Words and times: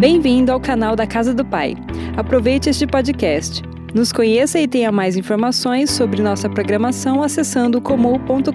Bem-vindo 0.00 0.50
ao 0.50 0.58
canal 0.58 0.96
da 0.96 1.06
Casa 1.06 1.34
do 1.34 1.44
Pai. 1.44 1.74
Aproveite 2.16 2.70
este 2.70 2.86
podcast. 2.86 3.60
Nos 3.94 4.10
conheça 4.10 4.58
e 4.58 4.66
tenha 4.66 4.90
mais 4.90 5.14
informações 5.14 5.90
sobre 5.90 6.22
nossa 6.22 6.48
programação 6.48 7.22
acessando 7.22 7.82
comum.com.br. 7.82 8.48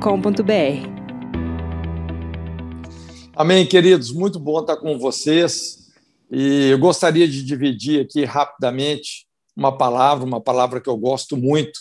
Amém, 3.36 3.64
queridos. 3.68 4.12
Muito 4.12 4.40
bom 4.40 4.60
estar 4.60 4.78
com 4.78 4.98
vocês. 4.98 5.92
E 6.32 6.70
eu 6.72 6.80
gostaria 6.80 7.28
de 7.28 7.44
dividir 7.44 8.02
aqui 8.02 8.26
rapidamente 8.26 9.28
uma 9.56 9.78
palavra, 9.78 10.26
uma 10.26 10.42
palavra 10.42 10.82
que 10.82 10.90
eu 10.90 10.98
gosto 10.98 11.38
muito. 11.38 11.80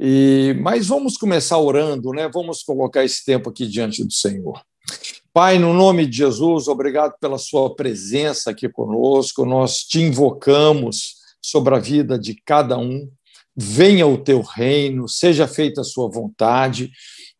E 0.00 0.56
mas 0.60 0.88
vamos 0.88 1.16
começar 1.16 1.58
orando, 1.58 2.10
né? 2.10 2.28
Vamos 2.28 2.64
colocar 2.64 3.04
esse 3.04 3.24
tempo 3.24 3.50
aqui 3.50 3.68
diante 3.68 4.02
do 4.02 4.12
Senhor. 4.12 4.60
Pai, 5.32 5.60
no 5.60 5.72
nome 5.72 6.06
de 6.06 6.16
Jesus, 6.16 6.66
obrigado 6.66 7.14
pela 7.20 7.38
Sua 7.38 7.72
presença 7.76 8.50
aqui 8.50 8.68
conosco. 8.68 9.46
Nós 9.46 9.84
te 9.84 10.00
invocamos 10.00 11.14
sobre 11.40 11.72
a 11.72 11.78
vida 11.78 12.18
de 12.18 12.34
cada 12.44 12.76
um. 12.76 13.08
Venha 13.54 14.08
o 14.08 14.18
teu 14.18 14.40
reino, 14.40 15.08
seja 15.08 15.46
feita 15.46 15.82
a 15.82 15.84
Sua 15.84 16.10
vontade. 16.10 16.90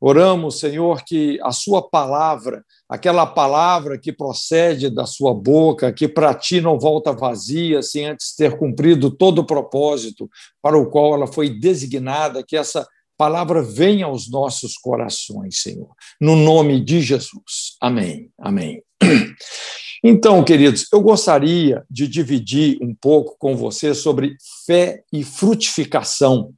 Oramos, 0.01 0.61
Senhor, 0.61 1.03
que 1.05 1.41
a 1.43 1.51
Sua 1.51 1.83
palavra, 1.83 2.65
aquela 2.89 3.27
palavra 3.27 3.99
que 3.99 4.13
procede 4.13 4.89
da 4.89 5.05
Sua 5.05 5.35
boca, 5.35 5.93
que 5.93 6.07
para 6.07 6.33
ti 6.33 6.61
não 6.61 6.79
volta 6.79 7.13
vazia, 7.13 7.83
sem 7.83 8.07
antes 8.07 8.37
ter 8.37 8.57
cumprido 8.57 9.11
todo 9.11 9.41
o 9.41 9.47
propósito 9.47 10.31
para 10.63 10.79
o 10.79 10.89
qual 10.89 11.15
ela 11.15 11.27
foi 11.27 11.51
designada, 11.51 12.45
que 12.47 12.57
essa 12.57 12.87
venha 13.63 14.07
aos 14.07 14.31
nossos 14.31 14.77
corações, 14.77 15.61
Senhor, 15.61 15.91
no 16.21 16.37
nome 16.37 16.83
de 16.83 17.01
Jesus. 17.01 17.77
Amém. 17.81 18.31
Amém. 18.39 18.83
Então, 20.03 20.43
queridos, 20.43 20.87
eu 20.91 21.03
gostaria 21.03 21.85
de 21.91 22.09
dividir 22.09 22.79
um 22.81 22.95
pouco 22.95 23.37
com 23.39 23.55
você 23.55 23.95
sobre 23.95 24.35
fé 24.65 25.05
e 25.13 25.23
frutificação. 25.23 26.55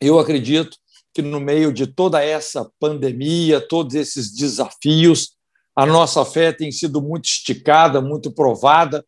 Eu 0.00 0.18
acredito 0.18 0.76
que 1.14 1.22
no 1.22 1.38
meio 1.38 1.72
de 1.72 1.86
toda 1.86 2.20
essa 2.20 2.68
pandemia, 2.80 3.60
todos 3.60 3.94
esses 3.94 4.34
desafios, 4.34 5.36
a 5.74 5.86
nossa 5.86 6.24
fé 6.24 6.52
tem 6.52 6.72
sido 6.72 7.00
muito 7.00 7.26
esticada, 7.26 8.00
muito 8.00 8.32
provada, 8.32 9.04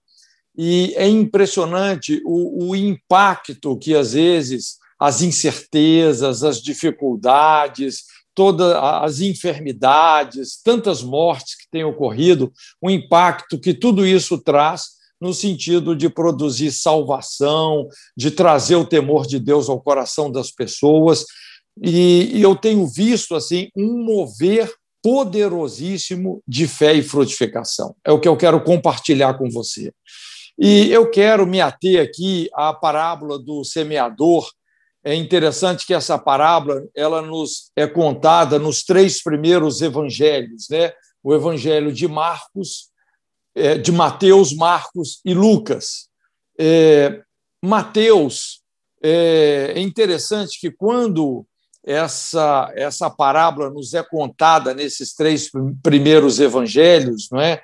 e 0.57 0.95
é 0.97 1.09
impressionante 1.09 2.23
o, 2.25 2.69
o 2.69 2.77
impacto 2.77 3.77
que 3.77 3.97
às 3.97 4.13
vezes 4.13 4.80
as 5.01 5.23
incertezas, 5.23 6.45
as 6.45 6.61
dificuldades, 6.61 8.05
todas 8.35 8.73
as 8.77 9.21
enfermidades, 9.21 10.61
tantas 10.63 11.03
mortes 11.03 11.57
que 11.57 11.69
têm 11.71 11.85
ocorrido, 11.85 12.53
o 12.81 12.91
impacto 12.91 13.59
que 13.59 13.73
tudo 13.73 14.07
isso 14.07 14.39
traz 14.39 15.01
no 15.21 15.35
sentido 15.35 15.95
de 15.95 16.09
produzir 16.09 16.73
salvação, 16.73 17.89
de 18.17 18.31
trazer 18.31 18.77
o 18.77 18.87
temor 18.87 19.27
de 19.27 19.39
Deus 19.39 19.69
ao 19.69 19.81
coração 19.81 20.31
das 20.31 20.51
pessoas. 20.51 21.25
E, 21.83 22.41
eu 22.41 22.57
tenho 22.57 22.87
visto 22.87 23.35
assim 23.35 23.69
um 23.77 24.03
mover 24.05 24.73
poderosíssimo 25.03 26.43
de 26.47 26.67
fé 26.67 26.95
e 26.95 27.03
frutificação. 27.03 27.95
É 28.05 28.13
o 28.13 28.21
que 28.21 28.29
eu 28.29 28.37
quero 28.37 28.63
compartilhar 28.63 29.35
com 29.35 29.51
você. 29.51 29.93
E 30.59 30.91
eu 30.91 31.11
quero 31.11 31.47
me 31.47 31.61
ater 31.61 32.03
aqui 32.03 32.49
à 32.55 32.73
parábola 32.73 33.39
do 33.39 33.65
semeador, 33.65 34.51
é 35.03 35.15
interessante 35.15 35.87
que 35.87 35.95
essa 35.95 36.19
parábola 36.19 36.83
ela 36.95 37.23
nos 37.23 37.71
é 37.75 37.87
contada 37.87 38.59
nos 38.59 38.83
três 38.83 39.23
primeiros 39.23 39.81
evangelhos, 39.81 40.69
né? 40.69 40.93
O 41.23 41.35
evangelho 41.35 41.93
de 41.93 42.07
Marcos, 42.07 42.91
é, 43.55 43.79
de 43.79 43.91
Mateus, 43.93 44.55
Marcos 44.55 45.21
e 45.25 45.33
Lucas. 45.35 46.09
É, 46.59 47.23
Mateus 47.63 48.63
é, 49.03 49.73
é 49.77 49.81
interessante 49.81 50.59
que 50.61 50.71
quando 50.71 51.47
essa 51.83 52.71
essa 52.75 53.09
parábola 53.09 53.71
nos 53.71 53.95
é 53.95 54.03
contada 54.03 54.75
nesses 54.75 55.15
três 55.15 55.51
primeiros 55.83 56.39
evangelhos, 56.39 57.29
não 57.31 57.41
é? 57.41 57.63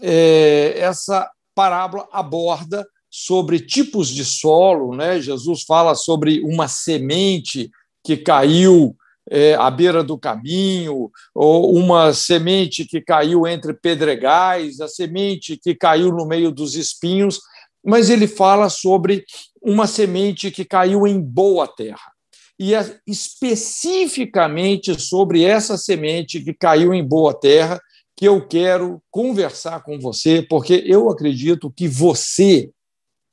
é 0.00 0.78
essa 0.78 1.28
parábola 1.54 2.08
aborda 2.12 2.86
sobre 3.14 3.60
tipos 3.60 4.08
de 4.08 4.24
solo, 4.24 4.96
né? 4.96 5.20
Jesus 5.20 5.64
fala 5.64 5.94
sobre 5.94 6.40
uma 6.40 6.66
semente 6.66 7.70
que 8.02 8.16
caiu 8.16 8.96
é, 9.30 9.54
à 9.54 9.70
beira 9.70 10.02
do 10.02 10.16
caminho, 10.16 11.10
ou 11.34 11.76
uma 11.76 12.14
semente 12.14 12.86
que 12.86 13.02
caiu 13.02 13.46
entre 13.46 13.74
pedregais, 13.74 14.80
a 14.80 14.88
semente 14.88 15.58
que 15.62 15.74
caiu 15.74 16.10
no 16.10 16.26
meio 16.26 16.50
dos 16.50 16.74
espinhos, 16.74 17.38
mas 17.84 18.08
ele 18.08 18.26
fala 18.26 18.70
sobre 18.70 19.26
uma 19.60 19.86
semente 19.86 20.50
que 20.50 20.64
caiu 20.64 21.06
em 21.06 21.20
boa 21.20 21.68
terra. 21.68 22.12
E 22.58 22.74
é 22.74 22.96
especificamente 23.06 24.98
sobre 24.98 25.44
essa 25.44 25.76
semente 25.76 26.40
que 26.40 26.54
caiu 26.54 26.94
em 26.94 27.06
boa 27.06 27.34
terra 27.34 27.78
que 28.16 28.26
eu 28.26 28.46
quero 28.46 29.02
conversar 29.10 29.82
com 29.82 29.98
você, 29.98 30.40
porque 30.48 30.82
eu 30.86 31.10
acredito 31.10 31.70
que 31.70 31.86
você 31.86 32.70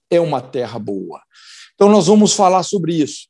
é 0.10 0.20
uma 0.20 0.42
terra 0.42 0.80
boa. 0.80 1.22
Então, 1.76 1.90
nós 1.90 2.08
vamos 2.08 2.34
falar 2.34 2.64
sobre 2.64 2.96
isso. 2.96 3.28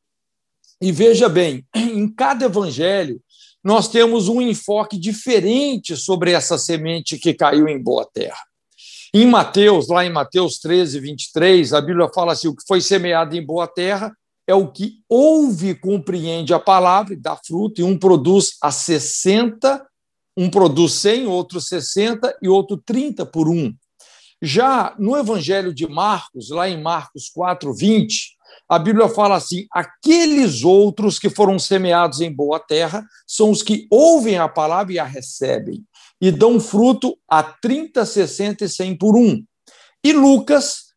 E 0.82 0.92
veja 0.92 1.28
bem, 1.28 1.66
em 1.76 2.08
cada 2.08 2.46
evangelho, 2.46 3.22
nós 3.64 3.88
temos 3.90 4.28
um 4.28 4.42
enfoque 4.42 4.98
diferente 4.98 5.98
sobre 5.98 6.32
essa 6.32 6.58
semente 6.58 7.18
que 7.18 7.34
caiu 7.34 7.68
em 7.68 7.82
boa 7.82 8.06
terra. 8.06 8.40
Em 9.14 9.26
Mateus, 9.26 9.88
lá 9.88 10.06
em 10.06 10.12
Mateus 10.12 10.60
13, 10.60 11.00
23, 11.00 11.74
a 11.74 11.82
Bíblia 11.82 12.10
fala 12.14 12.34
assim: 12.34 12.48
o 12.48 12.56
que 12.56 12.64
foi 12.68 12.80
semeado 12.80 13.36
em 13.36 13.46
boa 13.46 13.68
terra 13.68 14.14
é 14.48 14.54
o 14.54 14.72
que 14.72 15.04
ouve 15.08 15.70
e 15.70 15.76
compreende 15.76 16.54
a 16.54 16.60
palavra 16.60 17.16
dá 17.16 17.36
fruto, 17.36 17.82
e 17.82 17.84
um 17.84 17.98
produz 17.98 18.54
a 18.62 18.72
60, 18.72 19.86
um 20.36 20.50
produz 20.50 20.94
100, 20.94 21.28
outro 21.28 21.60
60 21.60 22.38
e 22.42 22.48
outro 22.48 22.78
30 22.78 23.26
por 23.26 23.50
um. 23.50 23.74
Já 24.42 24.96
no 24.98 25.18
Evangelho 25.18 25.74
de 25.74 25.88
Marcos, 25.88 26.50
lá 26.50 26.70
em 26.70 26.82
Marcos 26.82 27.30
4, 27.30 27.74
20, 27.74 28.38
a 28.68 28.80
Bíblia 28.80 29.10
fala 29.10 29.36
assim: 29.36 29.68
aqueles 29.72 30.64
outros 30.64 31.20
que 31.20 31.30
foram 31.30 31.60
semeados 31.60 32.22
em 32.22 32.32
boa 32.32 32.60
terra 32.60 33.06
são 33.28 33.52
os 33.52 33.62
que 33.62 33.88
ouvem 33.92 34.38
a 34.38 34.48
palavra 34.48 34.94
e 34.94 35.00
a 35.00 35.04
recebem, 35.04 35.84
e 36.22 36.32
dão 36.32 36.60
fruto 36.60 37.18
a 37.28 37.44
30, 37.44 38.06
60 38.06 38.66
e 38.66 38.70
100 38.70 38.98
por 38.98 39.18
um. 39.18 39.44
E 40.04 40.14
Lucas, 40.14 40.94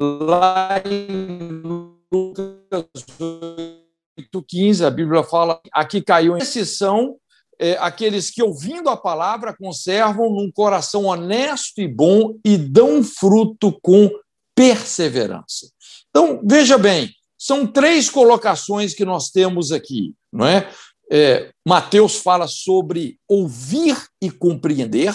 lá 0.00 0.80
em 0.84 1.62
Lucas 2.10 3.04
8, 3.20 4.42
15, 4.48 4.84
a 4.84 4.90
Bíblia 4.90 5.22
fala: 5.22 5.60
aqui 5.72 6.00
caiu. 6.00 6.36
Esses 6.36 6.78
são 6.78 7.16
é, 7.58 7.76
aqueles 7.78 8.30
que, 8.30 8.42
ouvindo 8.42 8.88
a 8.88 8.96
palavra, 8.96 9.56
conservam 9.56 10.30
num 10.30 10.50
coração 10.50 11.04
honesto 11.04 11.80
e 11.80 11.88
bom 11.88 12.38
e 12.44 12.56
dão 12.56 13.02
fruto 13.02 13.78
com 13.82 14.10
perseverança. 14.54 15.70
Então, 16.10 16.40
veja 16.44 16.78
bem, 16.78 17.10
são 17.38 17.66
três 17.66 18.08
colocações 18.08 18.94
que 18.94 19.04
nós 19.04 19.30
temos 19.30 19.72
aqui, 19.72 20.14
não 20.32 20.46
é? 20.46 20.70
é 21.10 21.52
Mateus 21.66 22.16
fala 22.16 22.48
sobre 22.48 23.18
ouvir 23.28 23.96
e 24.20 24.30
compreender, 24.30 25.14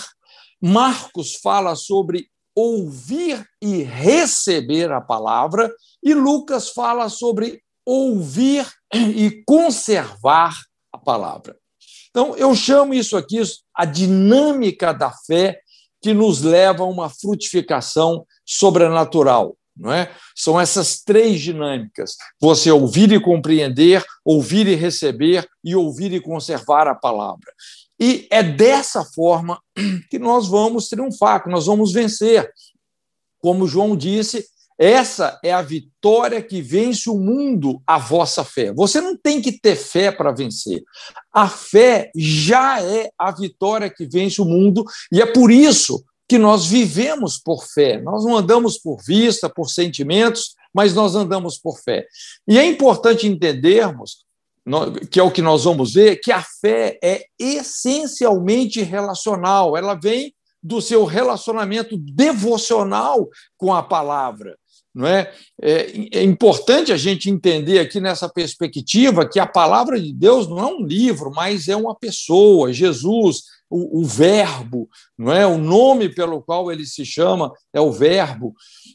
Marcos 0.62 1.36
fala 1.36 1.76
sobre 1.76 2.28
ouvir 2.56 3.44
e 3.62 3.82
receber 3.82 4.92
a 4.92 5.02
palavra, 5.02 5.74
e 6.04 6.14
Lucas 6.14 6.70
fala 6.70 7.10
sobre 7.10 7.62
ouvir 7.86 8.68
e 8.94 9.44
conservar 9.46 10.56
a 10.92 10.98
palavra. 10.98 11.61
Então, 12.12 12.36
eu 12.36 12.54
chamo 12.54 12.94
isso 12.94 13.18
aqui 13.18 13.42
a 13.74 13.86
dinâmica 13.86 14.94
da 14.94 15.12
fé 15.12 15.60
que 16.02 16.14
nos 16.14 16.42
leva 16.42 16.84
a 16.84 16.88
uma 16.88 17.10
frutificação 17.10 18.26
sobrenatural. 18.46 19.56
Não 19.76 19.92
é? 19.92 20.12
São 20.36 20.60
essas 20.60 21.02
três 21.02 21.40
dinâmicas: 21.40 22.16
você 22.40 22.70
ouvir 22.70 23.12
e 23.14 23.20
compreender, 23.20 24.04
ouvir 24.24 24.68
e 24.68 24.76
receber 24.76 25.48
e 25.64 25.76
ouvir 25.76 26.12
e 26.14 26.20
conservar 26.20 26.88
a 26.88 26.96
palavra. 26.96 27.52
E 28.00 28.28
é 28.30 28.44
dessa 28.44 29.06
forma 29.06 29.62
que 30.10 30.20
nós 30.20 30.48
vamos 30.48 30.90
triunfar, 30.90 31.44
que 31.44 31.50
nós 31.50 31.66
vamos 31.66 31.94
vencer. 31.94 32.52
Como 33.40 33.68
João 33.68 33.96
disse, 33.96 34.46
essa 34.78 35.40
é 35.44 35.54
a 35.54 35.62
vitória 35.62 36.42
que 36.42 36.62
vence 36.62 37.10
o 37.10 37.18
mundo, 37.18 37.82
a 37.86 37.98
vossa 37.98 38.44
fé. 38.44 38.74
Você 38.74 39.00
não 39.00 39.16
tem 39.16 39.42
que 39.42 39.52
ter 39.52 39.76
fé 39.76 40.12
para 40.12 40.32
vencer. 40.32 40.84
A 41.32 41.48
fé 41.48 42.12
já 42.16 42.82
é 42.82 43.12
a 43.18 43.32
vitória 43.32 43.90
que 43.90 44.06
vence 44.06 44.42
o 44.42 44.46
mundo, 44.46 44.84
e 45.12 45.22
é 45.22 45.26
por 45.26 45.52
isso 45.52 46.04
que 46.28 46.38
nós 46.38 46.66
vivemos 46.66 47.38
por 47.38 47.66
fé. 47.66 48.02
Nós 48.02 48.24
não 48.24 48.38
andamos 48.38 48.78
por 48.78 48.98
vista, 49.06 49.50
por 49.50 49.70
sentimentos, 49.70 50.56
mas 50.74 50.94
nós 50.94 51.16
andamos 51.16 51.58
por 51.58 51.78
fé. 51.80 52.08
E 52.48 52.58
é 52.58 52.66
importante 52.66 53.28
entendermos, 53.28 54.26
que 55.10 55.20
é 55.20 55.24
o 55.24 55.32
que 55.32 55.42
nós 55.42 55.66
vamos 55.66 55.94
ver, 55.94 56.22
que 56.22 56.32
a 56.32 56.42
fé 56.62 56.98
é 57.04 57.26
essencialmente 57.38 58.82
relacional. 58.82 59.76
Ela 59.76 59.94
vem 59.94 60.34
do 60.64 60.82
seu 60.82 61.04
relacionamento 61.06 61.98
devocional 61.98 63.28
com 63.58 63.74
a 63.74 63.82
palavra. 63.82 64.58
Não 64.94 65.08
é? 65.08 65.32
é? 65.62 66.20
é 66.20 66.24
importante 66.24 66.92
a 66.92 66.98
gente 66.98 67.30
entender 67.30 67.80
aqui 67.80 68.00
nessa 68.00 68.28
perspectiva 68.28 69.28
que 69.28 69.40
a 69.40 69.48
palavra 69.48 70.00
de 70.00 70.14
Deus 70.14 70.48
não 70.48 70.60
é 70.60 70.66
um 70.66 70.86
livro, 70.86 71.32
mas 71.32 71.68
é 71.68 71.76
uma 71.76 71.96
pessoa, 71.96 72.74
Jesus, 72.74 73.44
o, 73.70 74.02
o, 74.02 74.06
verbo, 74.06 74.90
não 75.18 75.32
é? 75.32 75.48
O 75.48 75.58
nome 75.58 76.10
pelo 76.10 76.42
qual 76.42 76.70
ele 76.70 76.86
se 76.86 77.06
chama 77.06 77.54
é 77.74 77.80
o 77.80 77.92
verbo. 77.92 78.54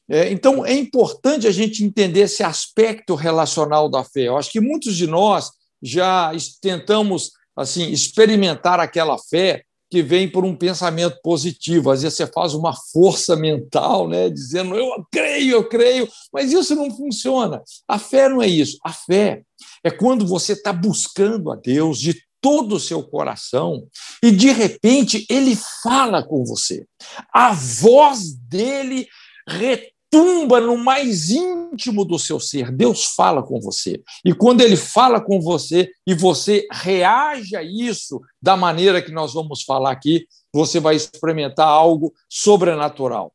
É, 0.09 0.31
então 0.31 0.67
é 0.67 0.75
importante 0.75 1.47
a 1.47 1.51
gente 1.51 1.83
entender 1.83 2.21
esse 2.21 2.43
aspecto 2.43 3.15
relacional 3.15 3.89
da 3.89 4.05
fé. 4.05 4.29
Eu 4.29 4.37
acho 4.37 4.51
que 4.51 4.61
muitos 4.61 4.95
de 4.95 5.07
nós 5.07 5.51
já 5.83 6.31
tentamos 6.61 7.33
assim 7.57 7.91
experimentar 7.91 8.79
aquela 8.79 9.17
fé 9.19 9.65
que 9.91 10.03
vem 10.03 10.31
por 10.31 10.45
um 10.45 10.57
pensamento 10.57 11.19
positivo. 11.23 11.91
Às 11.91 12.03
vezes 12.03 12.17
você 12.17 12.27
faz 12.27 12.55
uma 12.55 12.75
força 12.93 13.37
mental, 13.37 14.09
né, 14.09 14.29
dizendo 14.29 14.75
eu 14.75 15.07
creio, 15.11 15.53
eu 15.53 15.69
creio, 15.69 16.09
mas 16.33 16.53
isso 16.53 16.75
não 16.75 16.91
funciona. 16.91 17.63
A 17.87 17.99
fé 17.99 18.29
não 18.29 18.43
é 18.43 18.47
isso. 18.47 18.79
A 18.85 18.93
fé 18.93 19.43
é 19.83 19.91
quando 19.91 20.27
você 20.27 20.53
está 20.53 20.73
buscando 20.73 21.51
a 21.51 21.57
Deus 21.57 21.99
de 21.99 22.21
todo 22.41 22.77
o 22.77 22.81
seu 22.81 23.03
coração 23.03 23.87
e 24.23 24.31
de 24.31 24.51
repente 24.53 25.27
ele 25.29 25.59
fala 25.83 26.23
com 26.23 26.45
você. 26.45 26.87
A 27.33 27.53
voz 27.53 28.35
dele 28.35 29.07
retorna 29.49 29.96
tumba 30.11 30.61
no 30.61 30.77
mais 30.77 31.31
íntimo 31.31 32.05
do 32.05 32.19
seu 32.19 32.39
ser. 32.39 32.71
Deus 32.71 33.05
fala 33.05 33.43
com 33.43 33.61
você. 33.61 34.03
E 34.25 34.33
quando 34.33 34.61
ele 34.61 34.77
fala 34.77 35.21
com 35.21 35.41
você 35.41 35.91
e 36.07 36.15
você 36.15 36.67
reage 36.73 37.57
a 37.57 37.63
isso 37.63 38.21
da 38.41 38.57
maneira 38.57 39.03
que 39.03 39.13
nós 39.13 39.35
vamos 39.35 39.63
falar 39.63 39.91
aqui, 39.91 40.27
você 40.53 40.81
vai 40.81 40.97
experimentar 40.97 41.69
algo 41.69 42.15
sobrenatural. 42.29 43.33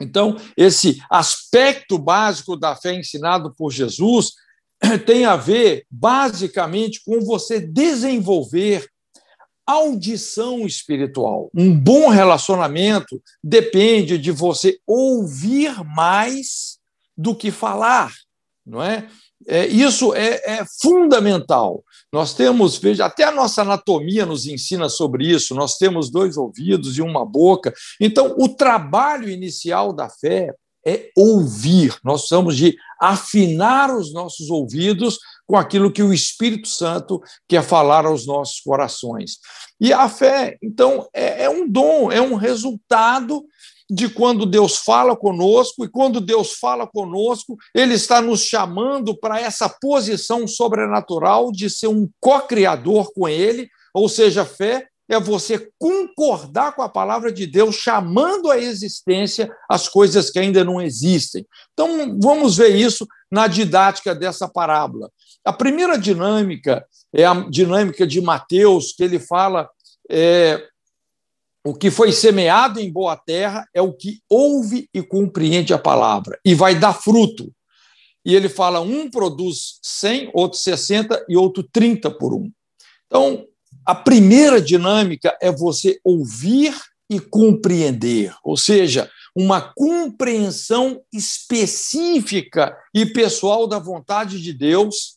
Então, 0.00 0.36
esse 0.56 1.00
aspecto 1.08 1.96
básico 1.96 2.56
da 2.56 2.74
fé 2.74 2.94
ensinado 2.94 3.54
por 3.54 3.70
Jesus 3.70 4.32
tem 5.06 5.24
a 5.24 5.36
ver, 5.36 5.86
basicamente, 5.90 7.02
com 7.04 7.20
você 7.20 7.60
desenvolver 7.60 8.88
audição 9.66 10.66
espiritual. 10.66 11.50
Um 11.54 11.78
bom 11.78 12.08
relacionamento 12.08 13.22
depende 13.42 14.18
de 14.18 14.30
você 14.30 14.78
ouvir 14.86 15.84
mais 15.84 16.78
do 17.16 17.34
que 17.34 17.50
falar, 17.50 18.12
não 18.66 18.82
é? 18.82 19.08
é 19.46 19.66
isso 19.66 20.14
é, 20.14 20.40
é, 20.44 20.64
fundamental. 20.80 21.84
Nós 22.12 22.34
temos, 22.34 22.76
veja, 22.76 23.06
até 23.06 23.24
a 23.24 23.32
nossa 23.32 23.62
anatomia 23.62 24.26
nos 24.26 24.46
ensina 24.46 24.88
sobre 24.88 25.26
isso. 25.26 25.54
Nós 25.54 25.78
temos 25.78 26.10
dois 26.10 26.36
ouvidos 26.36 26.98
e 26.98 27.02
uma 27.02 27.24
boca. 27.24 27.72
Então, 28.00 28.34
o 28.38 28.48
trabalho 28.48 29.28
inicial 29.28 29.92
da 29.92 30.08
fé 30.08 30.54
é 30.86 31.10
ouvir. 31.16 31.96
Nós 32.04 32.22
precisamos 32.22 32.56
de 32.56 32.76
afinar 33.00 33.94
os 33.94 34.12
nossos 34.12 34.50
ouvidos 34.50 35.18
com 35.52 35.58
aquilo 35.58 35.92
que 35.92 36.02
o 36.02 36.14
Espírito 36.14 36.66
Santo 36.66 37.20
quer 37.46 37.62
falar 37.62 38.06
aos 38.06 38.26
nossos 38.26 38.58
corações. 38.60 39.32
E 39.78 39.92
a 39.92 40.08
fé, 40.08 40.56
então, 40.62 41.06
é, 41.12 41.44
é 41.44 41.50
um 41.50 41.68
dom, 41.68 42.10
é 42.10 42.22
um 42.22 42.36
resultado 42.36 43.44
de 43.90 44.08
quando 44.08 44.46
Deus 44.46 44.76
fala 44.78 45.14
conosco, 45.14 45.84
e 45.84 45.90
quando 45.90 46.22
Deus 46.22 46.54
fala 46.54 46.86
conosco, 46.86 47.58
Ele 47.74 47.92
está 47.92 48.22
nos 48.22 48.40
chamando 48.40 49.14
para 49.14 49.38
essa 49.42 49.68
posição 49.68 50.48
sobrenatural 50.48 51.52
de 51.52 51.68
ser 51.68 51.88
um 51.88 52.08
co-criador 52.18 53.12
com 53.12 53.28
Ele, 53.28 53.68
ou 53.92 54.08
seja, 54.08 54.46
fé 54.46 54.88
é 55.06 55.20
você 55.20 55.68
concordar 55.78 56.74
com 56.74 56.80
a 56.80 56.88
palavra 56.88 57.30
de 57.30 57.46
Deus, 57.46 57.74
chamando 57.74 58.50
à 58.50 58.58
existência 58.58 59.50
as 59.68 59.86
coisas 59.86 60.30
que 60.30 60.38
ainda 60.38 60.64
não 60.64 60.80
existem. 60.80 61.46
Então, 61.74 62.18
vamos 62.18 62.56
ver 62.56 62.74
isso 62.74 63.06
na 63.30 63.46
didática 63.46 64.14
dessa 64.14 64.48
parábola. 64.48 65.10
A 65.44 65.52
primeira 65.52 65.98
dinâmica 65.98 66.86
é 67.12 67.24
a 67.24 67.34
dinâmica 67.34 68.06
de 68.06 68.20
Mateus, 68.20 68.92
que 68.92 69.02
ele 69.02 69.18
fala 69.18 69.68
é, 70.08 70.62
o 71.64 71.74
que 71.74 71.90
foi 71.90 72.12
semeado 72.12 72.80
em 72.80 72.90
boa 72.90 73.16
terra 73.16 73.66
é 73.74 73.80
o 73.80 73.92
que 73.92 74.20
ouve 74.28 74.88
e 74.92 75.02
compreende 75.02 75.72
a 75.72 75.78
palavra, 75.78 76.38
e 76.44 76.54
vai 76.54 76.74
dar 76.74 76.92
fruto. 76.92 77.52
E 78.24 78.34
ele 78.34 78.48
fala: 78.48 78.80
um 78.80 79.10
produz 79.10 79.78
100, 79.82 80.30
outro 80.32 80.58
60 80.58 81.26
e 81.28 81.36
outro 81.36 81.62
30 81.62 82.10
por 82.10 82.34
um. 82.34 82.50
Então, 83.06 83.44
a 83.84 83.94
primeira 83.94 84.60
dinâmica 84.60 85.36
é 85.40 85.50
você 85.50 86.00
ouvir 86.04 86.74
e 87.10 87.20
compreender, 87.20 88.34
ou 88.42 88.56
seja, 88.56 89.10
uma 89.34 89.60
compreensão 89.60 91.02
específica 91.12 92.76
e 92.94 93.06
pessoal 93.06 93.66
da 93.66 93.78
vontade 93.78 94.40
de 94.40 94.52
Deus 94.52 95.16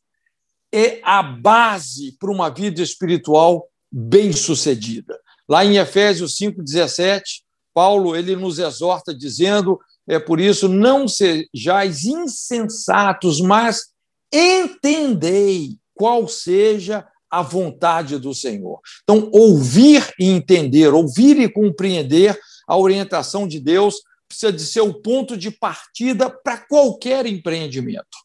é 0.76 1.00
a 1.04 1.24
base 1.24 2.18
para 2.20 2.30
uma 2.30 2.50
vida 2.50 2.82
espiritual 2.82 3.66
bem-sucedida. 3.90 5.18
Lá 5.48 5.64
em 5.64 5.78
Efésios 5.78 6.36
5:17, 6.36 7.44
Paulo 7.74 8.14
ele 8.14 8.36
nos 8.36 8.60
exorta 8.60 9.16
dizendo: 9.16 9.80
é 10.06 10.20
por 10.20 10.38
isso 10.38 10.68
não 10.68 11.08
sejais 11.08 12.04
insensatos, 12.04 13.40
mas 13.40 13.86
entendei 14.34 15.78
qual 15.94 16.28
seja 16.28 17.08
a 17.32 17.42
vontade 17.42 18.18
do 18.18 18.34
Senhor. 18.34 18.82
Então, 19.04 19.30
ouvir 19.34 20.14
e 20.20 20.30
entender, 20.30 20.94
ouvir 20.94 21.40
e 21.40 21.50
compreender 21.50 22.38
a 22.68 22.78
orientação 22.78 23.48
de 23.48 23.62
Deus 23.62 23.96
precisa 24.28 24.52
de 24.52 24.62
ser 24.62 24.82
o 24.82 24.94
ponto 24.94 25.38
de 25.38 25.52
partida 25.52 26.30
para 26.30 26.58
qualquer 26.58 27.26
empreendimento. 27.26 28.18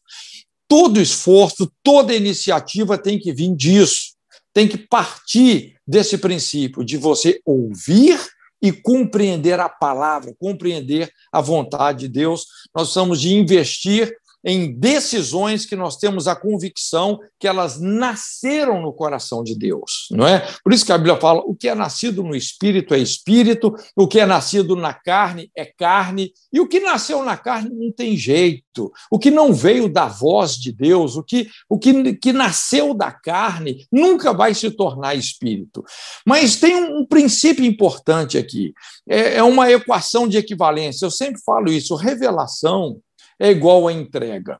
Todo 0.71 1.01
esforço, 1.01 1.69
toda 1.83 2.15
iniciativa 2.15 2.97
tem 2.97 3.19
que 3.19 3.33
vir 3.33 3.53
disso, 3.53 4.13
tem 4.53 4.69
que 4.69 4.77
partir 4.77 5.75
desse 5.85 6.17
princípio 6.17 6.81
de 6.81 6.95
você 6.95 7.41
ouvir 7.45 8.17
e 8.61 8.71
compreender 8.71 9.59
a 9.59 9.67
palavra, 9.67 10.33
compreender 10.39 11.11
a 11.29 11.41
vontade 11.41 11.99
de 11.99 12.07
Deus. 12.07 12.45
Nós 12.73 12.83
precisamos 12.83 13.19
de 13.19 13.33
investir 13.33 14.15
em 14.43 14.71
decisões 14.71 15.65
que 15.65 15.75
nós 15.75 15.97
temos 15.97 16.27
a 16.27 16.35
convicção 16.35 17.19
que 17.39 17.47
elas 17.47 17.79
nasceram 17.79 18.81
no 18.81 18.93
coração 18.93 19.43
de 19.43 19.55
Deus, 19.55 20.07
não 20.11 20.27
é? 20.27 20.47
Por 20.63 20.73
isso 20.73 20.85
que 20.85 20.91
a 20.91 20.97
Bíblia 20.97 21.17
fala: 21.17 21.41
o 21.41 21.55
que 21.55 21.67
é 21.67 21.75
nascido 21.75 22.23
no 22.23 22.35
espírito 22.35 22.93
é 22.93 22.99
espírito, 22.99 23.73
o 23.95 24.07
que 24.07 24.19
é 24.19 24.25
nascido 24.25 24.75
na 24.75 24.93
carne 24.93 25.51
é 25.55 25.65
carne, 25.65 26.31
e 26.51 26.59
o 26.59 26.67
que 26.67 26.79
nasceu 26.79 27.23
na 27.23 27.37
carne 27.37 27.69
não 27.71 27.91
tem 27.91 28.17
jeito. 28.17 28.91
O 29.11 29.19
que 29.19 29.29
não 29.29 29.53
veio 29.53 29.87
da 29.87 30.07
voz 30.07 30.55
de 30.55 30.71
Deus, 30.71 31.15
o 31.15 31.23
que 31.23 31.47
o 31.69 31.77
que, 31.77 32.13
que 32.15 32.33
nasceu 32.33 32.93
da 32.93 33.11
carne, 33.11 33.85
nunca 33.91 34.33
vai 34.33 34.53
se 34.53 34.71
tornar 34.71 35.15
espírito. 35.15 35.83
Mas 36.25 36.55
tem 36.55 36.75
um, 36.75 36.99
um 36.99 37.05
princípio 37.05 37.65
importante 37.65 38.37
aqui. 38.37 38.73
É, 39.07 39.35
é 39.35 39.43
uma 39.43 39.71
equação 39.71 40.27
de 40.27 40.37
equivalência. 40.37 41.05
Eu 41.05 41.11
sempre 41.11 41.41
falo 41.43 41.71
isso. 41.71 41.95
Revelação 41.95 42.99
é 43.41 43.49
igual 43.49 43.87
a 43.87 43.93
entrega. 43.93 44.59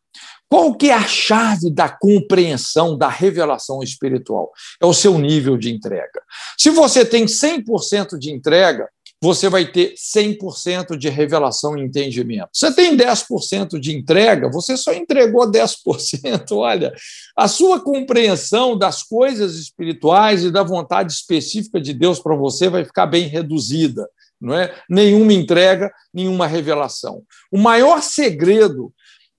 Qual 0.50 0.76
que 0.76 0.90
é 0.90 0.94
a 0.94 1.08
chave 1.08 1.70
da 1.70 1.88
compreensão, 1.88 2.98
da 2.98 3.08
revelação 3.08 3.82
espiritual? 3.84 4.52
É 4.82 4.86
o 4.86 4.94
seu 4.94 5.18
nível 5.18 5.56
de 5.56 5.72
entrega. 5.72 6.22
Se 6.58 6.72
você 6.72 7.06
tem 7.06 7.26
100% 7.26 8.18
de 8.18 8.32
entrega, 8.32 8.90
você 9.24 9.48
vai 9.48 9.72
ter 9.72 9.94
100% 9.94 10.98
de 10.98 11.08
revelação 11.08 11.78
e 11.78 11.82
entendimento. 11.84 12.50
Você 12.52 12.74
tem 12.74 12.98
10% 12.98 13.80
de 13.80 13.96
entrega, 13.96 14.50
você 14.50 14.76
só 14.76 14.92
entregou 14.94 15.50
10%. 15.50 16.52
Olha, 16.58 16.92
a 17.38 17.48
sua 17.48 17.80
compreensão 17.80 18.76
das 18.76 19.04
coisas 19.04 19.56
espirituais 19.56 20.44
e 20.44 20.50
da 20.50 20.64
vontade 20.64 21.14
específica 21.14 21.80
de 21.80 21.94
Deus 21.94 22.20
para 22.20 22.36
você 22.36 22.68
vai 22.68 22.84
ficar 22.84 23.06
bem 23.06 23.28
reduzida 23.28 24.10
não 24.42 24.56
é? 24.56 24.76
Nenhuma 24.90 25.34
entrega, 25.34 25.92
nenhuma 26.14 26.48
revelação. 26.48 27.24
O 27.52 27.58
maior 27.58 28.02
segredo 28.02 28.92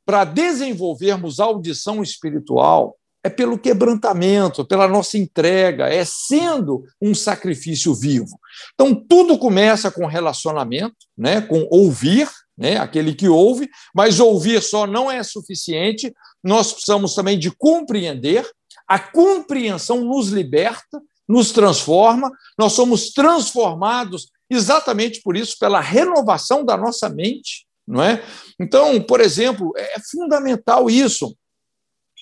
para 0.07 0.25
desenvolvermos 0.25 1.41
audição 1.41 2.03
espiritual 2.03 2.97
é 3.25 3.31
pelo 3.31 3.59
quebrantamento, 3.59 4.65
pela 4.65 4.89
nossa 4.89 5.17
entrega, 5.17 5.89
é 5.89 6.05
sendo 6.05 6.85
um 7.01 7.15
sacrifício 7.15 7.95
vivo. 7.95 8.39
Então, 8.75 8.95
tudo 8.95 9.39
começa 9.39 9.91
com 9.91 10.07
relacionamento, 10.07 10.97
né, 11.17 11.41
com 11.41 11.67
ouvir, 11.71 12.29
né, 12.59 12.79
aquele 12.79 13.15
que 13.15 13.29
ouve, 13.29 13.69
mas 13.95 14.19
ouvir 14.19 14.61
só 14.61 14.87
não 14.87 15.11
é 15.11 15.23
suficiente, 15.23 16.13
nós 16.43 16.73
precisamos 16.73 17.15
também 17.15 17.39
de 17.39 17.51
compreender, 17.53 18.45
a 18.89 18.99
compreensão 18.99 20.05
nos 20.05 20.29
liberta, 20.29 21.01
nos 21.29 21.53
transforma, 21.53 22.31
nós 22.59 22.73
somos 22.73 23.13
transformados 23.13 24.31
exatamente 24.55 25.21
por 25.23 25.37
isso, 25.37 25.57
pela 25.59 25.81
renovação 25.81 26.65
da 26.65 26.77
nossa 26.77 27.09
mente, 27.09 27.67
não 27.87 28.03
é? 28.03 28.23
Então, 28.61 29.01
por 29.03 29.21
exemplo, 29.21 29.73
é 29.77 29.99
fundamental 30.11 30.89
isso. 30.89 31.37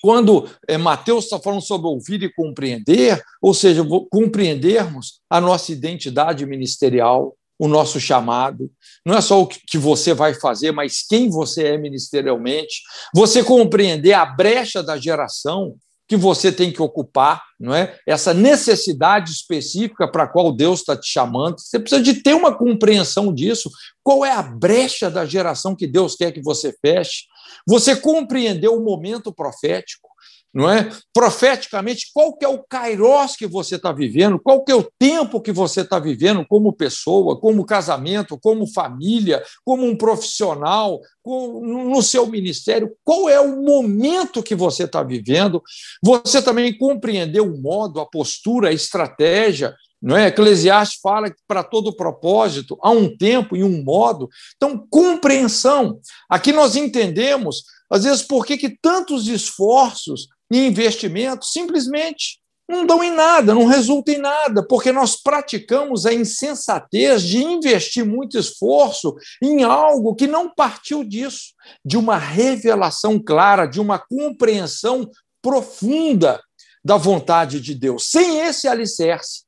Quando 0.01 0.49
é, 0.67 0.77
Mateus 0.77 1.25
está 1.25 1.39
falando 1.39 1.61
sobre 1.61 1.87
ouvir 1.87 2.23
e 2.23 2.33
compreender, 2.33 3.21
ou 3.41 3.53
seja, 3.53 3.85
compreendermos 4.09 5.21
a 5.29 5.39
nossa 5.39 5.71
identidade 5.71 6.45
ministerial, 6.45 7.35
o 7.59 7.67
nosso 7.67 7.99
chamado, 7.99 8.71
não 9.05 9.15
é 9.15 9.21
só 9.21 9.39
o 9.39 9.47
que 9.47 9.77
você 9.77 10.15
vai 10.15 10.33
fazer, 10.33 10.71
mas 10.71 11.05
quem 11.07 11.29
você 11.29 11.67
é 11.67 11.77
ministerialmente, 11.77 12.81
você 13.13 13.43
compreender 13.43 14.13
a 14.13 14.25
brecha 14.25 14.81
da 14.81 14.97
geração 14.97 15.75
que 16.11 16.17
você 16.17 16.51
tem 16.51 16.73
que 16.73 16.81
ocupar, 16.81 17.41
não 17.57 17.73
é? 17.73 17.97
Essa 18.05 18.33
necessidade 18.33 19.31
específica 19.31 20.11
para 20.11 20.23
a 20.23 20.27
qual 20.27 20.51
Deus 20.51 20.81
está 20.81 20.93
te 20.93 21.07
chamando. 21.07 21.57
Você 21.57 21.79
precisa 21.79 22.03
de 22.03 22.15
ter 22.15 22.33
uma 22.33 22.53
compreensão 22.53 23.33
disso. 23.33 23.71
Qual 24.03 24.25
é 24.25 24.31
a 24.33 24.41
brecha 24.41 25.09
da 25.09 25.25
geração 25.25 25.73
que 25.73 25.87
Deus 25.87 26.17
quer 26.17 26.33
que 26.33 26.41
você 26.41 26.75
feche? 26.85 27.27
Você 27.65 27.95
compreendeu 27.95 28.75
o 28.75 28.83
momento 28.83 29.33
profético 29.33 30.09
não 30.53 30.69
é? 30.69 30.89
Profeticamente, 31.13 32.11
qual 32.13 32.35
que 32.35 32.43
é 32.43 32.47
o 32.47 32.63
kairos 32.63 33.35
que 33.35 33.47
você 33.47 33.75
está 33.75 33.91
vivendo, 33.91 34.39
qual 34.39 34.63
que 34.63 34.71
é 34.71 34.75
o 34.75 34.89
tempo 34.99 35.41
que 35.41 35.51
você 35.51 35.81
está 35.81 35.97
vivendo 35.99 36.45
como 36.47 36.73
pessoa, 36.73 37.39
como 37.39 37.65
casamento, 37.65 38.37
como 38.37 38.67
família, 38.67 39.43
como 39.63 39.85
um 39.85 39.95
profissional, 39.95 40.99
no 41.25 42.01
seu 42.01 42.25
ministério, 42.25 42.91
qual 43.03 43.29
é 43.29 43.39
o 43.39 43.61
momento 43.61 44.43
que 44.43 44.55
você 44.55 44.83
está 44.83 45.03
vivendo. 45.03 45.61
Você 46.03 46.41
também 46.41 46.77
compreendeu 46.77 47.45
o 47.45 47.61
modo, 47.61 47.99
a 47.99 48.05
postura, 48.05 48.69
a 48.69 48.73
estratégia, 48.73 49.75
não 50.01 50.17
é? 50.17 50.27
Eclesiastes 50.27 50.99
fala 50.99 51.29
que 51.29 51.39
para 51.47 51.63
todo 51.63 51.95
propósito 51.95 52.77
há 52.81 52.89
um 52.89 53.15
tempo 53.15 53.55
e 53.55 53.63
um 53.63 53.83
modo. 53.83 54.27
Então, 54.55 54.85
compreensão. 54.89 55.99
Aqui 56.27 56.51
nós 56.51 56.75
entendemos, 56.75 57.63
às 57.89 58.03
vezes, 58.03 58.23
por 58.23 58.45
que, 58.45 58.57
que 58.57 58.75
tantos 58.81 59.27
esforços 59.27 60.27
e 60.51 60.67
investimentos 60.67 61.51
simplesmente 61.51 62.41
não 62.69 62.85
dão 62.85 63.03
em 63.03 63.11
nada, 63.11 63.53
não 63.53 63.65
resultam 63.65 64.15
em 64.15 64.17
nada, 64.17 64.65
porque 64.65 64.91
nós 64.91 65.15
praticamos 65.15 66.05
a 66.05 66.13
insensatez 66.13 67.21
de 67.23 67.43
investir 67.43 68.05
muito 68.05 68.37
esforço 68.37 69.15
em 69.41 69.63
algo 69.63 70.15
que 70.15 70.25
não 70.25 70.53
partiu 70.53 71.03
disso, 71.03 71.53
de 71.83 71.97
uma 71.97 72.17
revelação 72.17 73.19
clara, 73.19 73.65
de 73.65 73.79
uma 73.79 73.99
compreensão 73.99 75.09
profunda 75.41 76.41
da 76.83 76.97
vontade 76.97 77.59
de 77.59 77.75
Deus. 77.75 78.09
Sem 78.09 78.39
esse 78.39 78.67
alicerce, 78.67 79.43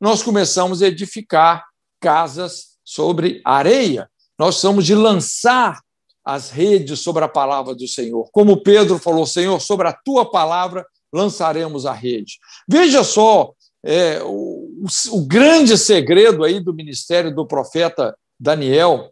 nós 0.00 0.22
começamos 0.22 0.82
a 0.82 0.88
edificar 0.88 1.64
casas 2.00 2.78
sobre 2.84 3.40
areia. 3.44 4.08
Nós 4.38 4.56
somos 4.56 4.84
de 4.84 4.94
lançar 4.94 5.80
as 6.28 6.50
redes 6.50 7.00
sobre 7.00 7.24
a 7.24 7.28
palavra 7.28 7.74
do 7.74 7.88
Senhor. 7.88 8.28
Como 8.30 8.62
Pedro 8.62 8.98
falou, 8.98 9.24
Senhor, 9.24 9.58
sobre 9.60 9.88
a 9.88 9.94
tua 9.94 10.30
palavra 10.30 10.86
lançaremos 11.10 11.86
a 11.86 11.92
rede. 11.94 12.38
Veja 12.68 13.02
só 13.02 13.54
é, 13.82 14.22
o, 14.22 14.84
o 15.10 15.26
grande 15.26 15.78
segredo 15.78 16.44
aí 16.44 16.60
do 16.60 16.74
ministério 16.74 17.34
do 17.34 17.46
profeta 17.46 18.14
Daniel. 18.38 19.10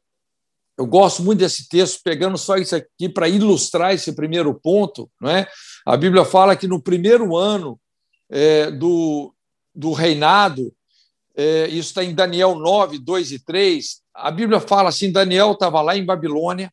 Eu 0.76 0.84
gosto 0.84 1.22
muito 1.22 1.38
desse 1.38 1.70
texto, 1.70 2.02
pegando 2.04 2.36
só 2.36 2.56
isso 2.56 2.76
aqui 2.76 3.08
para 3.08 3.26
ilustrar 3.30 3.94
esse 3.94 4.12
primeiro 4.12 4.52
ponto. 4.52 5.10
Não 5.18 5.30
é? 5.30 5.48
A 5.86 5.96
Bíblia 5.96 6.22
fala 6.22 6.54
que 6.54 6.68
no 6.68 6.82
primeiro 6.82 7.34
ano 7.34 7.80
é, 8.28 8.70
do, 8.70 9.34
do 9.74 9.92
reinado, 9.92 10.70
é, 11.34 11.66
isso 11.68 11.88
está 11.88 12.04
em 12.04 12.14
Daniel 12.14 12.56
9, 12.56 12.98
2 12.98 13.32
e 13.32 13.38
3. 13.38 14.02
A 14.14 14.30
Bíblia 14.30 14.60
fala 14.60 14.90
assim: 14.90 15.10
Daniel 15.10 15.52
estava 15.52 15.80
lá 15.80 15.96
em 15.96 16.04
Babilônia, 16.04 16.70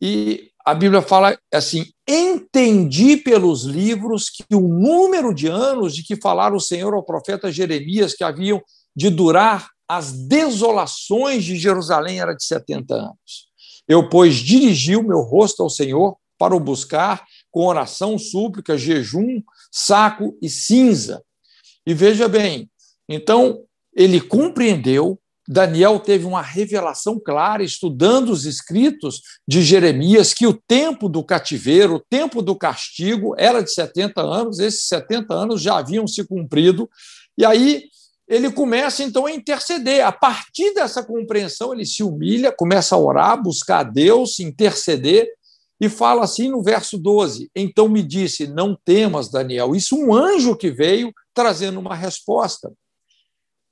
e 0.00 0.50
a 0.64 0.74
Bíblia 0.74 1.02
fala 1.02 1.38
assim: 1.52 1.86
entendi 2.06 3.16
pelos 3.16 3.64
livros 3.64 4.28
que 4.28 4.44
o 4.54 4.60
número 4.60 5.34
de 5.34 5.46
anos 5.46 5.94
de 5.94 6.02
que 6.02 6.16
falara 6.16 6.54
o 6.54 6.60
Senhor 6.60 6.94
ao 6.94 7.02
profeta 7.02 7.50
Jeremias, 7.50 8.14
que 8.14 8.24
haviam 8.24 8.62
de 8.94 9.10
durar 9.10 9.70
as 9.88 10.12
desolações 10.12 11.44
de 11.44 11.56
Jerusalém, 11.56 12.20
era 12.20 12.34
de 12.34 12.44
70 12.44 12.94
anos. 12.94 13.48
Eu, 13.88 14.08
pois, 14.08 14.36
dirigi 14.36 14.94
o 14.94 15.02
meu 15.02 15.20
rosto 15.20 15.62
ao 15.62 15.70
Senhor 15.70 16.16
para 16.38 16.54
o 16.54 16.60
buscar 16.60 17.24
com 17.50 17.64
oração, 17.64 18.18
súplica, 18.18 18.76
jejum, 18.76 19.42
saco 19.72 20.36
e 20.42 20.48
cinza. 20.48 21.22
E 21.86 21.94
veja 21.94 22.28
bem, 22.28 22.70
então 23.08 23.64
ele 23.94 24.20
compreendeu 24.20 25.18
Daniel 25.50 25.98
teve 25.98 26.26
uma 26.26 26.42
revelação 26.42 27.18
clara, 27.18 27.62
estudando 27.62 28.28
os 28.28 28.44
escritos 28.44 29.22
de 29.48 29.62
Jeremias, 29.62 30.34
que 30.34 30.46
o 30.46 30.52
tempo 30.52 31.08
do 31.08 31.24
cativeiro, 31.24 31.94
o 31.94 32.00
tempo 32.00 32.42
do 32.42 32.54
castigo, 32.54 33.34
era 33.38 33.62
de 33.62 33.72
70 33.72 34.20
anos, 34.20 34.58
esses 34.58 34.86
70 34.88 35.32
anos 35.32 35.62
já 35.62 35.78
haviam 35.78 36.06
se 36.06 36.22
cumprido, 36.26 36.86
e 37.36 37.46
aí 37.46 37.84
ele 38.28 38.52
começa 38.52 39.02
então 39.02 39.24
a 39.24 39.32
interceder. 39.32 40.04
A 40.04 40.12
partir 40.12 40.74
dessa 40.74 41.02
compreensão, 41.02 41.72
ele 41.72 41.86
se 41.86 42.02
humilha, 42.02 42.52
começa 42.52 42.94
a 42.94 42.98
orar, 42.98 43.42
buscar 43.42 43.78
a 43.78 43.84
Deus, 43.84 44.38
interceder, 44.40 45.26
e 45.80 45.88
fala 45.88 46.24
assim 46.24 46.50
no 46.50 46.62
verso 46.62 46.98
12: 46.98 47.50
Então 47.56 47.88
me 47.88 48.02
disse, 48.02 48.46
não 48.46 48.76
temas, 48.84 49.30
Daniel. 49.30 49.74
Isso 49.74 49.96
um 49.96 50.12
anjo 50.12 50.54
que 50.56 50.70
veio 50.70 51.10
trazendo 51.32 51.80
uma 51.80 51.94
resposta. 51.94 52.70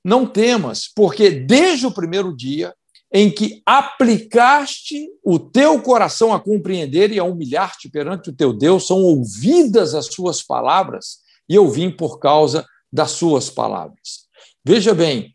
Não 0.06 0.24
temas, 0.24 0.88
porque 0.94 1.30
desde 1.30 1.84
o 1.84 1.90
primeiro 1.90 2.32
dia 2.32 2.72
em 3.12 3.28
que 3.28 3.60
aplicaste 3.66 5.08
o 5.24 5.36
teu 5.36 5.82
coração 5.82 6.32
a 6.32 6.38
compreender 6.38 7.10
e 7.10 7.18
a 7.18 7.24
humilhar-te 7.24 7.88
perante 7.88 8.30
o 8.30 8.32
teu 8.32 8.52
Deus, 8.52 8.86
são 8.86 9.02
ouvidas 9.02 9.96
as 9.96 10.06
suas 10.06 10.44
palavras, 10.44 11.18
e 11.48 11.56
eu 11.56 11.68
vim 11.68 11.90
por 11.90 12.20
causa 12.20 12.64
das 12.92 13.10
suas 13.10 13.50
palavras. 13.50 14.28
Veja 14.64 14.94
bem, 14.94 15.32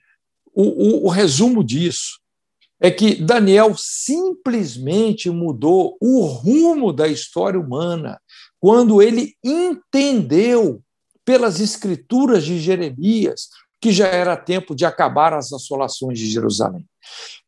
o, 0.55 0.63
o, 0.63 1.05
o 1.07 1.09
resumo 1.09 1.65
disso 1.65 2.21
é 2.79 2.89
que 2.89 3.15
Daniel 3.15 3.75
simplesmente 3.77 5.29
mudou 5.29 5.97
o 5.99 6.21
rumo 6.21 6.93
da 6.93 7.09
história 7.09 7.59
humana 7.59 8.21
quando 8.57 9.01
ele 9.01 9.35
entendeu 9.43 10.81
pelas 11.25 11.59
escrituras 11.59 12.45
de 12.45 12.57
Jeremias 12.57 13.49
que 13.81 13.91
já 13.91 14.05
era 14.07 14.37
tempo 14.37 14.75
de 14.75 14.85
acabar 14.85 15.33
as 15.33 15.51
assolações 15.51 16.19
de 16.19 16.29
Jerusalém. 16.29 16.85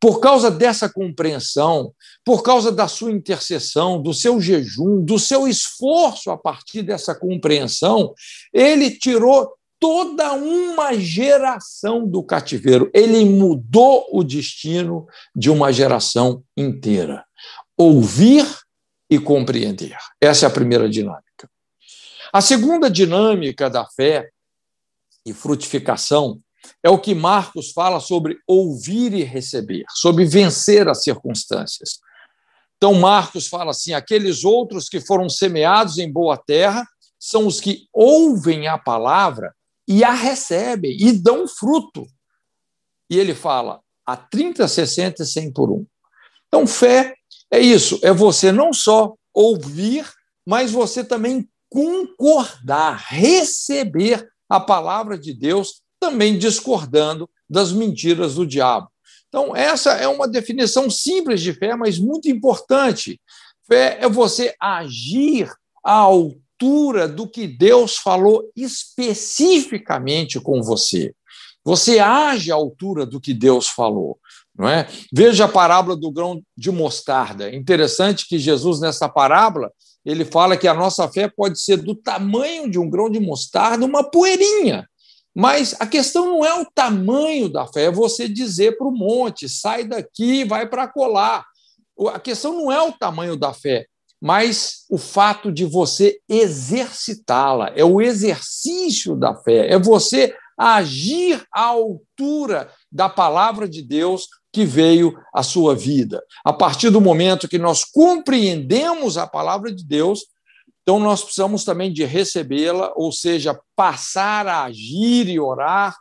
Por 0.00 0.18
causa 0.18 0.50
dessa 0.50 0.88
compreensão, 0.92 1.94
por 2.24 2.42
causa 2.42 2.72
da 2.72 2.88
sua 2.88 3.12
intercessão, 3.12 4.02
do 4.02 4.12
seu 4.12 4.40
jejum, 4.40 5.02
do 5.02 5.18
seu 5.18 5.46
esforço 5.46 6.32
a 6.32 6.36
partir 6.36 6.82
dessa 6.82 7.14
compreensão, 7.14 8.12
ele 8.52 8.90
tirou 8.90 9.54
toda 9.78 10.32
uma 10.32 10.92
geração 10.94 12.06
do 12.06 12.22
cativeiro. 12.22 12.90
Ele 12.92 13.24
mudou 13.24 14.06
o 14.10 14.24
destino 14.24 15.06
de 15.36 15.50
uma 15.50 15.72
geração 15.72 16.42
inteira. 16.56 17.24
Ouvir 17.76 18.44
e 19.08 19.18
compreender. 19.18 19.96
Essa 20.20 20.46
é 20.46 20.48
a 20.48 20.52
primeira 20.52 20.88
dinâmica. 20.88 21.48
A 22.32 22.40
segunda 22.40 22.90
dinâmica 22.90 23.70
da 23.70 23.86
fé 23.86 24.30
e 25.24 25.32
frutificação 25.32 26.40
é 26.82 26.90
o 26.90 26.98
que 26.98 27.14
Marcos 27.14 27.72
fala 27.72 28.00
sobre 28.00 28.38
ouvir 28.46 29.12
e 29.12 29.22
receber, 29.22 29.84
sobre 29.90 30.24
vencer 30.24 30.88
as 30.88 31.02
circunstâncias. 31.02 31.98
Então, 32.76 32.94
Marcos 32.94 33.46
fala 33.46 33.70
assim: 33.70 33.92
aqueles 33.92 34.44
outros 34.44 34.88
que 34.88 35.00
foram 35.00 35.28
semeados 35.28 35.98
em 35.98 36.10
boa 36.10 36.36
terra 36.36 36.86
são 37.18 37.46
os 37.46 37.60
que 37.60 37.86
ouvem 37.92 38.66
a 38.66 38.78
palavra 38.78 39.54
e 39.88 40.04
a 40.04 40.12
recebem 40.12 40.96
e 41.00 41.12
dão 41.12 41.46
fruto. 41.46 42.06
E 43.10 43.18
ele 43.18 43.34
fala 43.34 43.80
a 44.06 44.16
30, 44.16 44.66
60 44.68 45.22
e 45.22 45.26
100 45.26 45.52
por 45.52 45.70
um. 45.70 45.86
Então, 46.48 46.66
fé 46.66 47.14
é 47.50 47.58
isso: 47.58 47.98
é 48.02 48.12
você 48.12 48.52
não 48.52 48.72
só 48.72 49.14
ouvir, 49.32 50.10
mas 50.46 50.70
você 50.70 51.02
também 51.02 51.48
concordar, 51.70 52.96
receber 53.08 54.28
a 54.48 54.60
palavra 54.60 55.18
de 55.18 55.32
Deus, 55.32 55.82
também 55.98 56.38
discordando 56.38 57.28
das 57.48 57.72
mentiras 57.72 58.34
do 58.34 58.46
diabo. 58.46 58.88
Então, 59.28 59.54
essa 59.54 59.92
é 59.92 60.06
uma 60.06 60.28
definição 60.28 60.88
simples 60.88 61.40
de 61.40 61.52
fé, 61.52 61.74
mas 61.74 61.98
muito 61.98 62.28
importante. 62.28 63.20
Fé 63.66 63.98
é 64.00 64.08
você 64.08 64.54
agir 64.60 65.50
à 65.84 65.92
altura 65.92 67.08
do 67.08 67.26
que 67.26 67.46
Deus 67.46 67.96
falou 67.96 68.48
especificamente 68.54 70.38
com 70.38 70.62
você. 70.62 71.12
Você 71.64 71.98
age 71.98 72.52
à 72.52 72.54
altura 72.54 73.04
do 73.04 73.20
que 73.20 73.34
Deus 73.34 73.66
falou. 73.66 74.18
Não 74.56 74.68
é? 74.68 74.86
Veja 75.12 75.46
a 75.46 75.48
parábola 75.48 75.96
do 75.96 76.12
grão 76.12 76.40
de 76.56 76.70
mostarda. 76.70 77.52
Interessante 77.52 78.28
que 78.28 78.38
Jesus, 78.38 78.80
nessa 78.80 79.08
parábola, 79.08 79.72
ele 80.04 80.24
fala 80.24 80.56
que 80.56 80.68
a 80.68 80.74
nossa 80.74 81.08
fé 81.08 81.28
pode 81.28 81.60
ser 81.60 81.78
do 81.78 81.94
tamanho 81.94 82.70
de 82.70 82.78
um 82.78 82.90
grão 82.90 83.10
de 83.10 83.18
mostarda, 83.18 83.86
uma 83.86 84.04
poeirinha. 84.04 84.88
Mas 85.34 85.74
a 85.80 85.86
questão 85.86 86.26
não 86.26 86.44
é 86.44 86.60
o 86.60 86.66
tamanho 86.66 87.48
da 87.48 87.66
fé, 87.66 87.84
é 87.84 87.90
você 87.90 88.28
dizer 88.28 88.76
para 88.76 88.86
o 88.86 88.92
monte, 88.92 89.48
sai 89.48 89.84
daqui, 89.84 90.44
vai 90.44 90.68
para 90.68 90.86
colar. 90.86 91.44
A 92.12 92.20
questão 92.20 92.52
não 92.52 92.70
é 92.70 92.80
o 92.80 92.92
tamanho 92.92 93.36
da 93.36 93.52
fé, 93.52 93.86
mas 94.20 94.84
o 94.88 94.96
fato 94.96 95.50
de 95.50 95.64
você 95.64 96.18
exercitá-la, 96.28 97.72
é 97.74 97.84
o 97.84 98.00
exercício 98.00 99.16
da 99.16 99.34
fé, 99.34 99.72
é 99.72 99.78
você 99.78 100.36
agir 100.56 101.44
à 101.52 101.62
altura 101.62 102.70
da 102.90 103.08
palavra 103.08 103.68
de 103.68 103.82
Deus 103.82 104.28
que 104.54 104.64
veio 104.64 105.18
à 105.34 105.42
sua 105.42 105.74
vida. 105.74 106.22
A 106.44 106.52
partir 106.52 106.88
do 106.88 107.00
momento 107.00 107.48
que 107.48 107.58
nós 107.58 107.84
compreendemos 107.84 109.18
a 109.18 109.26
palavra 109.26 109.74
de 109.74 109.84
Deus, 109.84 110.26
então 110.80 111.00
nós 111.00 111.24
precisamos 111.24 111.64
também 111.64 111.92
de 111.92 112.04
recebê-la, 112.04 112.92
ou 112.94 113.10
seja, 113.10 113.58
passar 113.74 114.46
a 114.46 114.62
agir 114.62 115.28
e 115.28 115.40
orar 115.40 115.96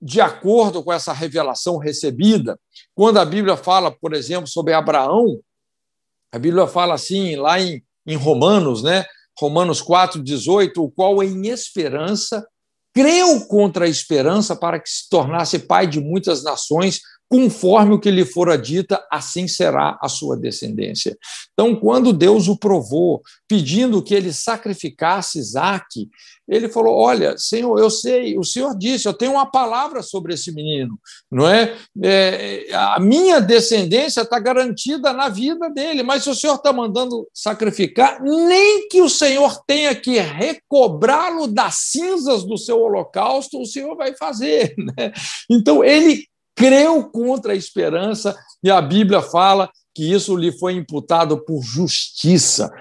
de 0.00 0.20
acordo 0.20 0.84
com 0.84 0.92
essa 0.92 1.12
revelação 1.12 1.78
recebida. 1.78 2.56
Quando 2.94 3.18
a 3.18 3.24
Bíblia 3.24 3.56
fala, 3.56 3.90
por 3.90 4.14
exemplo, 4.14 4.46
sobre 4.46 4.72
Abraão, 4.72 5.40
a 6.32 6.38
Bíblia 6.38 6.68
fala 6.68 6.94
assim, 6.94 7.34
lá 7.34 7.60
em, 7.60 7.82
em 8.06 8.14
Romanos, 8.14 8.84
né? 8.84 9.04
Romanos 9.36 9.82
4, 9.82 10.22
18, 10.22 10.80
o 10.80 10.90
qual 10.90 11.22
em 11.24 11.48
esperança 11.48 12.46
creu 12.94 13.46
contra 13.46 13.84
a 13.84 13.88
esperança 13.88 14.56
para 14.56 14.80
que 14.80 14.88
se 14.88 15.08
tornasse 15.10 15.58
pai 15.58 15.86
de 15.86 16.00
muitas 16.00 16.42
nações, 16.42 17.00
conforme 17.28 17.94
o 17.94 18.00
que 18.00 18.10
lhe 18.10 18.24
fora 18.24 18.56
dita, 18.56 19.04
assim 19.10 19.48
será 19.48 19.98
a 20.00 20.08
sua 20.08 20.36
descendência. 20.36 21.16
Então, 21.52 21.74
quando 21.74 22.12
Deus 22.12 22.48
o 22.48 22.56
provou, 22.56 23.22
pedindo 23.48 24.02
que 24.02 24.14
ele 24.14 24.32
sacrificasse 24.32 25.38
Isaac, 25.38 26.08
ele 26.48 26.68
falou: 26.68 26.94
Olha, 26.94 27.36
Senhor, 27.36 27.78
eu 27.78 27.90
sei, 27.90 28.38
o 28.38 28.44
Senhor 28.44 28.76
disse, 28.76 29.08
eu 29.08 29.14
tenho 29.14 29.32
uma 29.32 29.50
palavra 29.50 30.02
sobre 30.02 30.34
esse 30.34 30.52
menino, 30.52 30.98
não 31.30 31.48
é? 31.48 31.76
é 32.02 32.66
a 32.72 33.00
minha 33.00 33.40
descendência 33.40 34.20
está 34.20 34.38
garantida 34.38 35.12
na 35.12 35.28
vida 35.28 35.68
dele, 35.70 36.02
mas 36.02 36.22
se 36.22 36.30
o 36.30 36.34
Senhor 36.34 36.54
está 36.54 36.72
mandando 36.72 37.26
sacrificar, 37.34 38.22
nem 38.22 38.88
que 38.88 39.02
o 39.02 39.08
Senhor 39.08 39.60
tenha 39.66 39.94
que 39.94 40.18
recobrá-lo 40.18 41.48
das 41.48 41.74
cinzas 41.90 42.44
do 42.44 42.56
seu 42.56 42.80
holocausto, 42.80 43.60
o 43.60 43.66
Senhor 43.66 43.96
vai 43.96 44.14
fazer. 44.14 44.74
Né? 44.96 45.12
Então, 45.50 45.82
ele 45.82 46.26
creu 46.56 47.04
contra 47.10 47.52
a 47.52 47.56
esperança, 47.56 48.34
e 48.64 48.70
a 48.70 48.80
Bíblia 48.80 49.20
fala 49.20 49.70
que 49.94 50.10
isso 50.12 50.34
lhe 50.34 50.50
foi 50.50 50.72
imputado 50.72 51.38
por 51.44 51.62
justiça. 51.62 52.72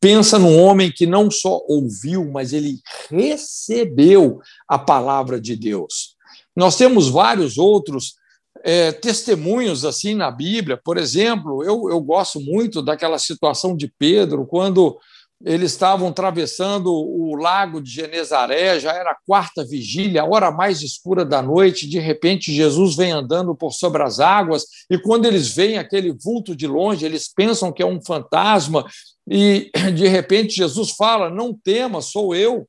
Pensa 0.00 0.38
num 0.38 0.58
homem 0.58 0.90
que 0.90 1.06
não 1.06 1.30
só 1.30 1.62
ouviu, 1.68 2.30
mas 2.30 2.52
ele 2.52 2.80
recebeu 3.10 4.40
a 4.68 4.78
palavra 4.78 5.40
de 5.40 5.54
Deus. 5.54 6.16
Nós 6.56 6.76
temos 6.76 7.08
vários 7.08 7.58
outros 7.58 8.14
é, 8.62 8.92
testemunhos 8.92 9.84
assim 9.84 10.14
na 10.14 10.30
Bíblia. 10.30 10.80
Por 10.82 10.96
exemplo, 10.96 11.62
eu, 11.62 11.88
eu 11.90 12.00
gosto 12.00 12.40
muito 12.40 12.82
daquela 12.82 13.18
situação 13.18 13.76
de 13.76 13.92
Pedro, 13.98 14.46
quando 14.46 14.98
eles 15.42 15.72
estavam 15.72 16.08
atravessando 16.08 16.92
o 16.92 17.34
lago 17.34 17.80
de 17.80 17.90
Genezaré, 17.90 18.78
já 18.80 18.92
era 18.92 19.10
a 19.10 19.18
quarta 19.26 19.64
vigília, 19.64 20.22
a 20.22 20.26
hora 20.26 20.50
mais 20.50 20.82
escura 20.82 21.24
da 21.24 21.42
noite. 21.42 21.88
De 21.88 21.98
repente, 21.98 22.52
Jesus 22.52 22.96
vem 22.96 23.12
andando 23.12 23.54
por 23.54 23.72
sobre 23.72 24.02
as 24.02 24.20
águas, 24.20 24.64
e 24.90 24.98
quando 24.98 25.26
eles 25.26 25.54
veem 25.54 25.78
aquele 25.78 26.12
vulto 26.12 26.56
de 26.56 26.66
longe, 26.66 27.04
eles 27.04 27.28
pensam 27.28 27.72
que 27.72 27.82
é 27.82 27.86
um 27.86 28.02
fantasma, 28.02 28.86
e 29.28 29.70
de 29.94 30.08
repente 30.08 30.54
Jesus 30.54 30.90
fala: 30.90 31.28
Não 31.28 31.54
tema, 31.54 32.00
sou 32.00 32.34
eu. 32.34 32.66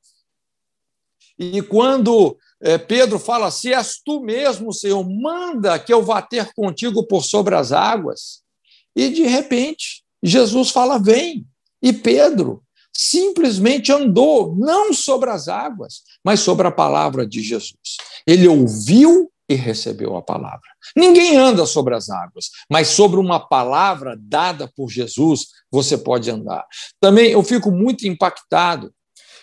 E 1.38 1.60
quando 1.62 2.36
é, 2.60 2.78
Pedro 2.78 3.18
fala: 3.18 3.50
Se 3.50 3.72
és 3.72 4.00
tu 4.04 4.20
mesmo, 4.20 4.72
Senhor, 4.72 5.04
manda 5.08 5.78
que 5.78 5.92
eu 5.92 6.02
vá 6.02 6.22
ter 6.22 6.52
contigo 6.54 7.06
por 7.06 7.24
sobre 7.24 7.54
as 7.54 7.72
águas. 7.72 8.42
E 8.94 9.08
de 9.10 9.24
repente, 9.24 10.02
Jesus 10.22 10.70
fala: 10.70 10.98
Vem. 10.98 11.46
E 11.82 11.92
Pedro 11.92 12.62
simplesmente 12.92 13.92
andou, 13.92 14.56
não 14.56 14.92
sobre 14.92 15.30
as 15.30 15.48
águas, 15.48 16.02
mas 16.24 16.40
sobre 16.40 16.66
a 16.66 16.72
palavra 16.72 17.26
de 17.26 17.42
Jesus. 17.42 17.96
Ele 18.26 18.48
ouviu 18.48 19.30
e 19.48 19.54
recebeu 19.54 20.16
a 20.16 20.22
palavra. 20.22 20.68
Ninguém 20.96 21.36
anda 21.36 21.66
sobre 21.66 21.94
as 21.94 22.08
águas, 22.08 22.50
mas 22.70 22.88
sobre 22.88 23.20
uma 23.20 23.38
palavra 23.38 24.16
dada 24.18 24.70
por 24.74 24.90
Jesus, 24.90 25.48
você 25.70 25.96
pode 25.96 26.30
andar. 26.30 26.66
Também 27.00 27.30
eu 27.30 27.42
fico 27.42 27.70
muito 27.70 28.06
impactado 28.08 28.92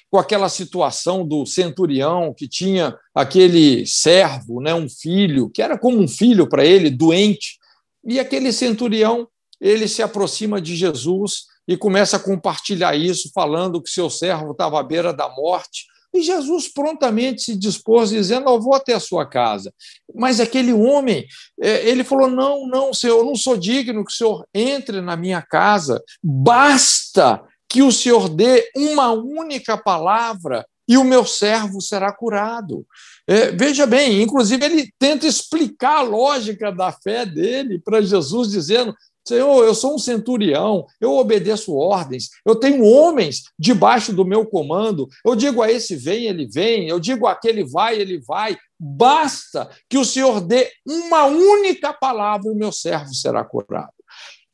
com 0.09 0.19
aquela 0.19 0.49
situação 0.49 1.25
do 1.25 1.45
centurião 1.45 2.33
que 2.33 2.47
tinha 2.47 2.95
aquele 3.15 3.85
servo, 3.87 4.61
né, 4.61 4.73
um 4.73 4.87
filho, 4.89 5.49
que 5.49 5.61
era 5.61 5.77
como 5.77 5.97
um 5.97 6.07
filho 6.07 6.47
para 6.47 6.65
ele, 6.65 6.89
doente, 6.89 7.57
e 8.05 8.19
aquele 8.19 8.51
centurião, 8.51 9.27
ele 9.59 9.87
se 9.87 10.03
aproxima 10.03 10.61
de 10.61 10.75
Jesus 10.75 11.45
e 11.67 11.77
começa 11.77 12.17
a 12.17 12.19
compartilhar 12.19 12.95
isso, 12.95 13.31
falando 13.33 13.81
que 13.81 13.89
seu 13.89 14.09
servo 14.09 14.51
estava 14.51 14.79
à 14.79 14.83
beira 14.83 15.13
da 15.13 15.29
morte. 15.29 15.85
E 16.13 16.21
Jesus 16.21 16.67
prontamente 16.67 17.41
se 17.41 17.55
dispôs, 17.55 18.11
dizendo: 18.11 18.47
Eu 18.47 18.61
vou 18.61 18.75
até 18.75 18.93
a 18.93 18.99
sua 18.99 19.25
casa. 19.25 19.73
Mas 20.13 20.39
aquele 20.39 20.71
homem, 20.71 21.25
é, 21.59 21.89
ele 21.89 22.03
falou: 22.03 22.29
Não, 22.29 22.67
não, 22.67 22.93
Senhor, 22.93 23.17
eu 23.17 23.25
não 23.25 23.35
sou 23.35 23.57
digno 23.57 24.05
que 24.05 24.11
o 24.11 24.15
Senhor 24.15 24.47
entre 24.53 25.01
na 25.01 25.15
minha 25.15 25.41
casa. 25.41 26.03
Basta 26.21 27.41
que 27.67 27.81
o 27.81 27.91
Senhor 27.91 28.29
dê 28.29 28.69
uma 28.75 29.11
única 29.11 29.75
palavra 29.75 30.63
e 30.87 30.97
o 30.97 31.03
meu 31.03 31.25
servo 31.25 31.81
será 31.81 32.11
curado. 32.11 32.85
É, 33.25 33.51
veja 33.51 33.87
bem, 33.87 34.21
inclusive 34.21 34.63
ele 34.63 34.93
tenta 34.99 35.25
explicar 35.25 35.99
a 35.99 36.01
lógica 36.01 36.71
da 36.71 36.91
fé 36.91 37.25
dele 37.25 37.79
para 37.79 38.01
Jesus, 38.01 38.51
dizendo: 38.51 38.93
Senhor, 39.25 39.63
eu 39.63 39.73
sou 39.73 39.95
um 39.95 39.99
centurião, 39.99 40.85
eu 40.99 41.13
obedeço 41.13 41.73
ordens, 41.73 42.29
eu 42.45 42.55
tenho 42.55 42.83
homens 42.83 43.43
debaixo 43.57 44.11
do 44.11 44.25
meu 44.25 44.45
comando. 44.45 45.07
Eu 45.25 45.35
digo 45.35 45.61
a 45.61 45.71
esse 45.71 45.95
vem, 45.95 46.25
ele 46.25 46.45
vem, 46.45 46.89
eu 46.89 46.99
digo 46.99 47.25
aquele 47.25 47.63
vai, 47.63 47.99
ele 47.99 48.19
vai. 48.19 48.57
Basta 48.77 49.69
que 49.89 49.97
o 49.97 50.03
Senhor 50.03 50.41
dê 50.41 50.69
uma 50.85 51.25
única 51.25 51.93
palavra, 51.93 52.51
o 52.51 52.55
meu 52.55 52.71
servo 52.71 53.13
será 53.13 53.45
curado. 53.45 53.93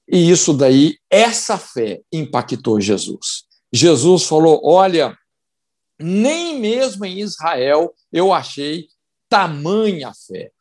E 0.07 0.29
isso 0.29 0.53
daí, 0.53 0.97
essa 1.09 1.57
fé 1.57 2.01
impactou 2.11 2.79
Jesus. 2.79 3.43
Jesus 3.73 4.23
falou: 4.23 4.61
Olha, 4.63 5.15
nem 5.99 6.59
mesmo 6.59 7.05
em 7.05 7.19
Israel 7.19 7.93
eu 8.11 8.33
achei 8.33 8.87
tamanha 9.27 10.11
fé. 10.27 10.51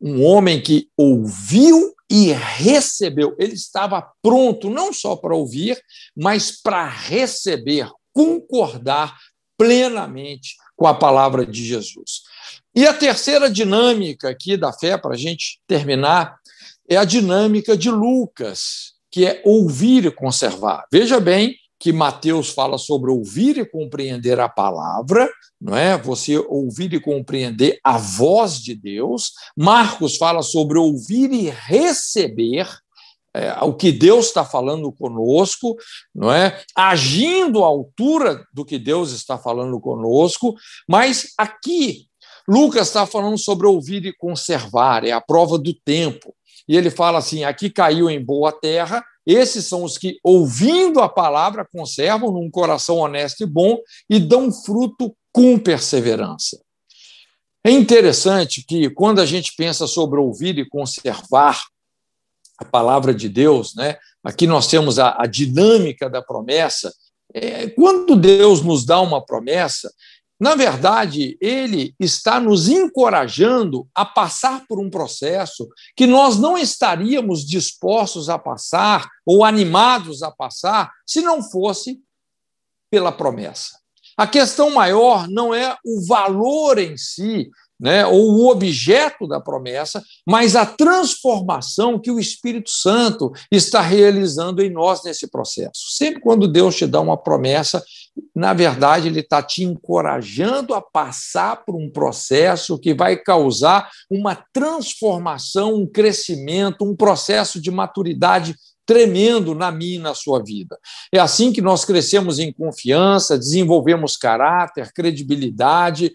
Um 0.00 0.22
homem 0.22 0.60
que 0.60 0.88
ouviu 0.96 1.93
e 2.10 2.32
recebeu. 2.32 3.34
Ele 3.38 3.54
estava 3.54 4.06
pronto 4.22 4.70
não 4.70 4.92
só 4.92 5.16
para 5.16 5.34
ouvir, 5.34 5.80
mas 6.16 6.50
para 6.50 6.88
receber, 6.88 7.90
concordar 8.12 9.16
plenamente 9.56 10.56
com 10.76 10.86
a 10.86 10.94
palavra 10.94 11.46
de 11.46 11.64
Jesus. 11.64 12.22
E 12.74 12.86
a 12.86 12.92
terceira 12.92 13.50
dinâmica 13.50 14.28
aqui 14.28 14.56
da 14.56 14.72
fé, 14.72 14.98
para 14.98 15.14
a 15.14 15.18
gente 15.18 15.60
terminar, 15.66 16.36
é 16.88 16.96
a 16.96 17.04
dinâmica 17.04 17.76
de 17.76 17.90
Lucas, 17.90 18.94
que 19.10 19.24
é 19.24 19.40
ouvir 19.44 20.06
e 20.06 20.10
conservar. 20.10 20.84
Veja 20.92 21.20
bem 21.20 21.56
que 21.84 21.92
Mateus 21.92 22.48
fala 22.48 22.78
sobre 22.78 23.10
ouvir 23.10 23.58
e 23.58 23.66
compreender 23.66 24.40
a 24.40 24.48
palavra, 24.48 25.30
não 25.60 25.76
é? 25.76 25.98
Você 25.98 26.38
ouvir 26.38 26.94
e 26.94 26.98
compreender 26.98 27.78
a 27.84 27.98
voz 27.98 28.58
de 28.58 28.74
Deus. 28.74 29.32
Marcos 29.54 30.16
fala 30.16 30.40
sobre 30.40 30.78
ouvir 30.78 31.30
e 31.30 31.50
receber 31.50 32.66
é, 33.36 33.52
o 33.62 33.74
que 33.74 33.92
Deus 33.92 34.28
está 34.28 34.46
falando 34.46 34.90
conosco, 34.90 35.76
não 36.14 36.32
é? 36.32 36.58
Agindo 36.74 37.62
à 37.62 37.66
altura 37.66 38.46
do 38.50 38.64
que 38.64 38.78
Deus 38.78 39.12
está 39.12 39.36
falando 39.36 39.78
conosco, 39.78 40.54
mas 40.88 41.34
aqui 41.36 42.06
Lucas 42.48 42.86
está 42.86 43.04
falando 43.04 43.36
sobre 43.36 43.66
ouvir 43.66 44.06
e 44.06 44.16
conservar, 44.16 45.04
é 45.04 45.12
a 45.12 45.20
prova 45.20 45.58
do 45.58 45.74
tempo. 45.74 46.34
E 46.66 46.78
ele 46.78 46.88
fala 46.88 47.18
assim: 47.18 47.44
aqui 47.44 47.68
caiu 47.68 48.08
em 48.08 48.24
boa 48.24 48.52
terra, 48.52 49.04
esses 49.26 49.66
são 49.66 49.84
os 49.84 49.96
que, 49.96 50.18
ouvindo 50.22 51.00
a 51.00 51.08
palavra, 51.08 51.66
conservam 51.70 52.30
num 52.30 52.50
coração 52.50 52.96
honesto 52.96 53.42
e 53.42 53.46
bom 53.46 53.78
e 54.08 54.18
dão 54.18 54.52
fruto 54.52 55.14
com 55.32 55.58
perseverança. 55.58 56.60
É 57.64 57.70
interessante 57.70 58.62
que, 58.62 58.90
quando 58.90 59.20
a 59.20 59.26
gente 59.26 59.54
pensa 59.56 59.86
sobre 59.86 60.20
ouvir 60.20 60.58
e 60.58 60.68
conservar 60.68 61.62
a 62.58 62.64
palavra 62.64 63.14
de 63.14 63.28
Deus, 63.28 63.74
né, 63.74 63.96
aqui 64.22 64.46
nós 64.46 64.66
temos 64.66 64.98
a, 64.98 65.16
a 65.18 65.26
dinâmica 65.26 66.10
da 66.10 66.20
promessa. 66.20 66.92
É, 67.32 67.68
quando 67.70 68.14
Deus 68.14 68.62
nos 68.62 68.84
dá 68.84 69.00
uma 69.00 69.24
promessa, 69.24 69.90
na 70.38 70.56
verdade, 70.56 71.38
ele 71.40 71.94
está 71.98 72.40
nos 72.40 72.68
encorajando 72.68 73.88
a 73.94 74.04
passar 74.04 74.66
por 74.66 74.80
um 74.80 74.90
processo 74.90 75.68
que 75.96 76.06
nós 76.06 76.38
não 76.38 76.58
estaríamos 76.58 77.46
dispostos 77.46 78.28
a 78.28 78.38
passar 78.38 79.08
ou 79.24 79.44
animados 79.44 80.22
a 80.22 80.30
passar 80.30 80.90
se 81.06 81.20
não 81.20 81.42
fosse 81.42 82.00
pela 82.90 83.12
promessa. 83.12 83.78
A 84.16 84.26
questão 84.26 84.70
maior 84.70 85.28
não 85.28 85.54
é 85.54 85.76
o 85.84 86.04
valor 86.06 86.78
em 86.78 86.96
si 86.96 87.50
né, 87.78 88.06
ou 88.06 88.32
o 88.32 88.50
objeto 88.50 89.26
da 89.26 89.40
promessa, 89.40 90.02
mas 90.26 90.56
a 90.56 90.64
transformação 90.64 91.98
que 91.98 92.10
o 92.10 92.20
Espírito 92.20 92.70
Santo 92.70 93.32
está 93.50 93.80
realizando 93.80 94.62
em 94.62 94.70
nós 94.70 95.02
nesse 95.04 95.28
processo. 95.28 95.90
Sempre 95.90 96.20
quando 96.20 96.48
Deus 96.48 96.76
te 96.76 96.86
dá 96.86 97.00
uma 97.00 97.16
promessa, 97.16 97.82
na 98.34 98.52
verdade, 98.52 99.08
Ele 99.08 99.20
está 99.20 99.42
te 99.42 99.64
encorajando 99.64 100.74
a 100.74 100.80
passar 100.80 101.64
por 101.64 101.74
um 101.74 101.90
processo 101.90 102.78
que 102.78 102.94
vai 102.94 103.16
causar 103.16 103.90
uma 104.10 104.36
transformação, 104.52 105.74
um 105.74 105.86
crescimento, 105.86 106.84
um 106.84 106.94
processo 106.94 107.60
de 107.60 107.70
maturidade 107.70 108.54
tremendo 108.86 109.54
na 109.54 109.72
minha 109.72 109.96
e 109.96 110.02
na 110.02 110.14
sua 110.14 110.42
vida. 110.42 110.78
É 111.12 111.18
assim 111.18 111.52
que 111.52 111.62
nós 111.62 111.84
crescemos 111.84 112.38
em 112.38 112.52
confiança, 112.52 113.38
desenvolvemos 113.38 114.16
caráter, 114.16 114.92
credibilidade. 114.92 116.12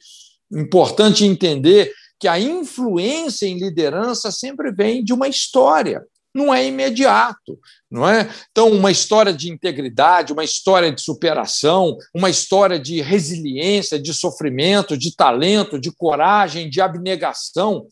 Importante 0.51 1.25
entender 1.25 1.91
que 2.19 2.27
a 2.27 2.39
influência 2.39 3.45
em 3.45 3.57
liderança 3.57 4.31
sempre 4.31 4.71
vem 4.71 5.03
de 5.03 5.13
uma 5.13 5.27
história, 5.27 6.03
não 6.33 6.53
é 6.53 6.65
imediato, 6.65 7.57
não 7.89 8.07
é? 8.07 8.29
Então, 8.51 8.69
uma 8.71 8.91
história 8.91 9.33
de 9.33 9.49
integridade, 9.49 10.33
uma 10.33 10.43
história 10.43 10.91
de 10.91 11.01
superação, 11.01 11.97
uma 12.13 12.29
história 12.29 12.79
de 12.79 13.01
resiliência, 13.01 13.99
de 13.99 14.13
sofrimento, 14.13 14.97
de 14.97 15.15
talento, 15.15 15.79
de 15.79 15.91
coragem, 15.91 16.69
de 16.69 16.81
abnegação. 16.81 17.87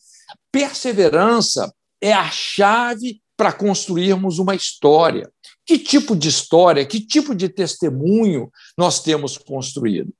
Perseverança 0.52 1.72
é 2.00 2.12
a 2.12 2.30
chave 2.30 3.20
para 3.36 3.52
construirmos 3.52 4.38
uma 4.38 4.54
história. 4.54 5.30
Que 5.66 5.78
tipo 5.78 6.16
de 6.16 6.28
história, 6.28 6.86
que 6.86 7.00
tipo 7.00 7.34
de 7.34 7.48
testemunho 7.48 8.50
nós 8.76 9.00
temos 9.00 9.36
construído? 9.36 10.12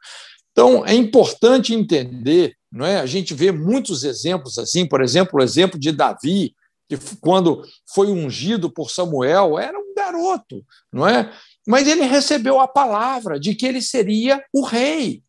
Então, 0.59 0.85
é 0.85 0.93
importante 0.93 1.73
entender, 1.73 2.57
não 2.69 2.85
é? 2.85 2.99
A 2.99 3.07
gente 3.07 3.33
vê 3.33 3.53
muitos 3.53 4.03
exemplos 4.03 4.59
assim, 4.59 4.85
por 4.85 5.01
exemplo, 5.01 5.39
o 5.39 5.43
exemplo 5.45 5.79
de 5.79 5.93
Davi, 5.93 6.53
que 6.89 6.99
quando 7.21 7.63
foi 7.95 8.09
ungido 8.09 8.69
por 8.69 8.91
Samuel, 8.91 9.57
era 9.57 9.79
um 9.79 9.95
garoto, 9.95 10.67
não 10.93 11.07
é? 11.07 11.33
Mas 11.65 11.87
ele 11.87 12.03
recebeu 12.03 12.59
a 12.59 12.67
palavra 12.67 13.39
de 13.39 13.55
que 13.55 13.65
ele 13.65 13.81
seria 13.81 14.45
o 14.53 14.65
rei. 14.65 15.23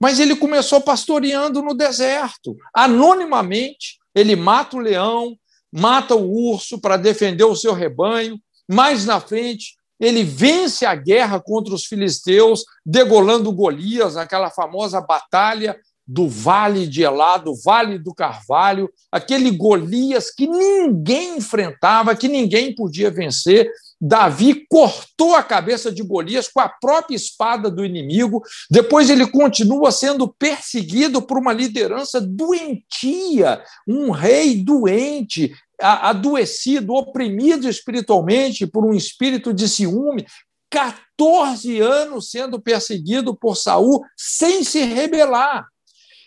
Mas 0.00 0.20
ele 0.20 0.36
começou 0.36 0.80
pastoreando 0.80 1.60
no 1.62 1.74
deserto, 1.74 2.56
anonimamente, 2.72 3.98
ele 4.14 4.36
mata 4.36 4.76
o 4.76 4.80
leão, 4.80 5.36
mata 5.72 6.14
o 6.14 6.52
urso 6.52 6.80
para 6.80 6.96
defender 6.96 7.42
o 7.42 7.56
seu 7.56 7.72
rebanho. 7.72 8.38
Mais 8.70 9.04
na 9.04 9.18
frente, 9.18 9.74
ele 9.98 10.22
vence 10.22 10.84
a 10.84 10.94
guerra 10.94 11.40
contra 11.40 11.74
os 11.74 11.86
filisteus, 11.86 12.64
degolando 12.84 13.52
Golias, 13.52 14.16
aquela 14.16 14.50
famosa 14.50 15.00
batalha 15.00 15.76
do 16.06 16.28
Vale 16.28 16.86
de 16.86 17.02
Elá, 17.02 17.36
do 17.36 17.52
Vale 17.54 17.98
do 17.98 18.14
Carvalho, 18.14 18.88
aquele 19.10 19.50
Golias 19.50 20.30
que 20.30 20.46
ninguém 20.46 21.38
enfrentava, 21.38 22.14
que 22.14 22.28
ninguém 22.28 22.72
podia 22.72 23.10
vencer. 23.10 23.68
Davi 24.00 24.66
cortou 24.68 25.34
a 25.34 25.42
cabeça 25.42 25.90
de 25.90 26.02
Golias 26.02 26.48
com 26.48 26.60
a 26.60 26.68
própria 26.68 27.16
espada 27.16 27.70
do 27.70 27.84
inimigo. 27.84 28.42
Depois 28.70 29.10
ele 29.10 29.26
continua 29.26 29.90
sendo 29.90 30.28
perseguido 30.28 31.20
por 31.22 31.38
uma 31.38 31.52
liderança 31.52 32.20
doentia, 32.20 33.60
um 33.88 34.10
rei 34.10 34.62
doente, 34.62 35.52
adoecido, 35.80 36.94
oprimido 36.94 37.68
espiritualmente 37.68 38.66
por 38.66 38.84
um 38.84 38.94
espírito 38.94 39.52
de 39.52 39.68
ciúme, 39.68 40.26
14 40.70 41.80
anos 41.80 42.30
sendo 42.30 42.60
perseguido 42.60 43.36
por 43.36 43.56
Saul 43.56 44.02
sem 44.16 44.64
se 44.64 44.82
rebelar. 44.84 45.66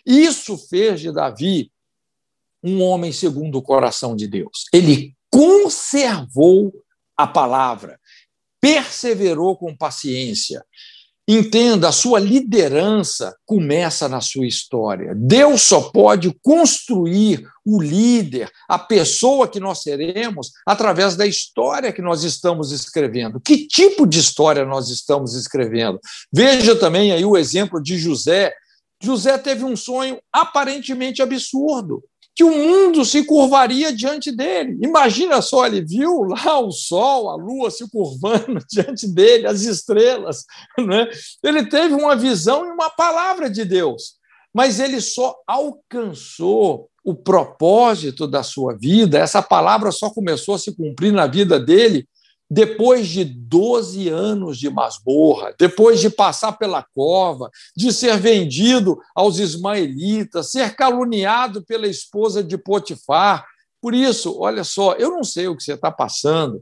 Isso 0.06 0.56
fez 0.56 1.00
de 1.00 1.12
Davi 1.12 1.70
um 2.62 2.82
homem 2.82 3.12
segundo 3.12 3.58
o 3.58 3.62
coração 3.62 4.14
de 4.14 4.26
Deus. 4.26 4.66
Ele 4.72 5.14
conservou 5.30 6.72
a 7.16 7.26
palavra, 7.26 7.98
perseverou 8.60 9.56
com 9.56 9.76
paciência, 9.76 10.64
Entenda, 11.32 11.90
a 11.90 11.92
sua 11.92 12.18
liderança 12.18 13.32
começa 13.46 14.08
na 14.08 14.20
sua 14.20 14.48
história. 14.48 15.12
Deus 15.14 15.62
só 15.62 15.80
pode 15.80 16.36
construir 16.42 17.46
o 17.64 17.80
líder, 17.80 18.50
a 18.68 18.76
pessoa 18.76 19.46
que 19.46 19.60
nós 19.60 19.80
seremos, 19.80 20.50
através 20.66 21.14
da 21.14 21.24
história 21.24 21.92
que 21.92 22.02
nós 22.02 22.24
estamos 22.24 22.72
escrevendo. 22.72 23.38
Que 23.38 23.64
tipo 23.68 24.08
de 24.08 24.18
história 24.18 24.64
nós 24.64 24.90
estamos 24.90 25.36
escrevendo? 25.36 26.00
Veja 26.32 26.74
também 26.74 27.12
aí 27.12 27.24
o 27.24 27.36
exemplo 27.36 27.80
de 27.80 27.96
José. 27.96 28.52
José 29.00 29.38
teve 29.38 29.64
um 29.64 29.76
sonho 29.76 30.18
aparentemente 30.32 31.22
absurdo 31.22 32.02
que 32.40 32.44
o 32.44 32.50
mundo 32.50 33.04
se 33.04 33.22
curvaria 33.22 33.92
diante 33.92 34.32
dele. 34.32 34.78
Imagina 34.82 35.42
só, 35.42 35.66
ele 35.66 35.82
viu 35.82 36.22
lá 36.22 36.58
o 36.58 36.70
sol, 36.70 37.28
a 37.28 37.36
lua 37.36 37.70
se 37.70 37.86
curvando 37.90 38.64
diante 38.66 39.06
dele, 39.06 39.46
as 39.46 39.60
estrelas. 39.60 40.46
Né? 40.78 41.06
Ele 41.44 41.66
teve 41.66 41.92
uma 41.92 42.16
visão 42.16 42.64
e 42.64 42.70
uma 42.70 42.88
palavra 42.88 43.50
de 43.50 43.62
Deus, 43.62 44.14
mas 44.54 44.80
ele 44.80 45.02
só 45.02 45.36
alcançou 45.46 46.88
o 47.04 47.14
propósito 47.14 48.26
da 48.26 48.42
sua 48.42 48.74
vida, 48.74 49.18
essa 49.18 49.42
palavra 49.42 49.92
só 49.92 50.08
começou 50.08 50.54
a 50.54 50.58
se 50.58 50.74
cumprir 50.74 51.12
na 51.12 51.26
vida 51.26 51.60
dele 51.60 52.08
depois 52.50 53.06
de 53.06 53.24
12 53.24 54.08
anos 54.08 54.58
de 54.58 54.68
masmorra, 54.68 55.54
depois 55.56 56.00
de 56.00 56.10
passar 56.10 56.52
pela 56.52 56.82
cova, 56.82 57.48
de 57.76 57.92
ser 57.92 58.18
vendido 58.18 58.98
aos 59.14 59.38
ismaelitas, 59.38 60.50
ser 60.50 60.74
caluniado 60.74 61.64
pela 61.64 61.86
esposa 61.86 62.42
de 62.42 62.58
Potifar. 62.58 63.46
Por 63.80 63.94
isso, 63.94 64.36
olha 64.38 64.64
só, 64.64 64.94
eu 64.94 65.10
não 65.10 65.22
sei 65.22 65.46
o 65.46 65.56
que 65.56 65.62
você 65.62 65.74
está 65.74 65.92
passando, 65.92 66.60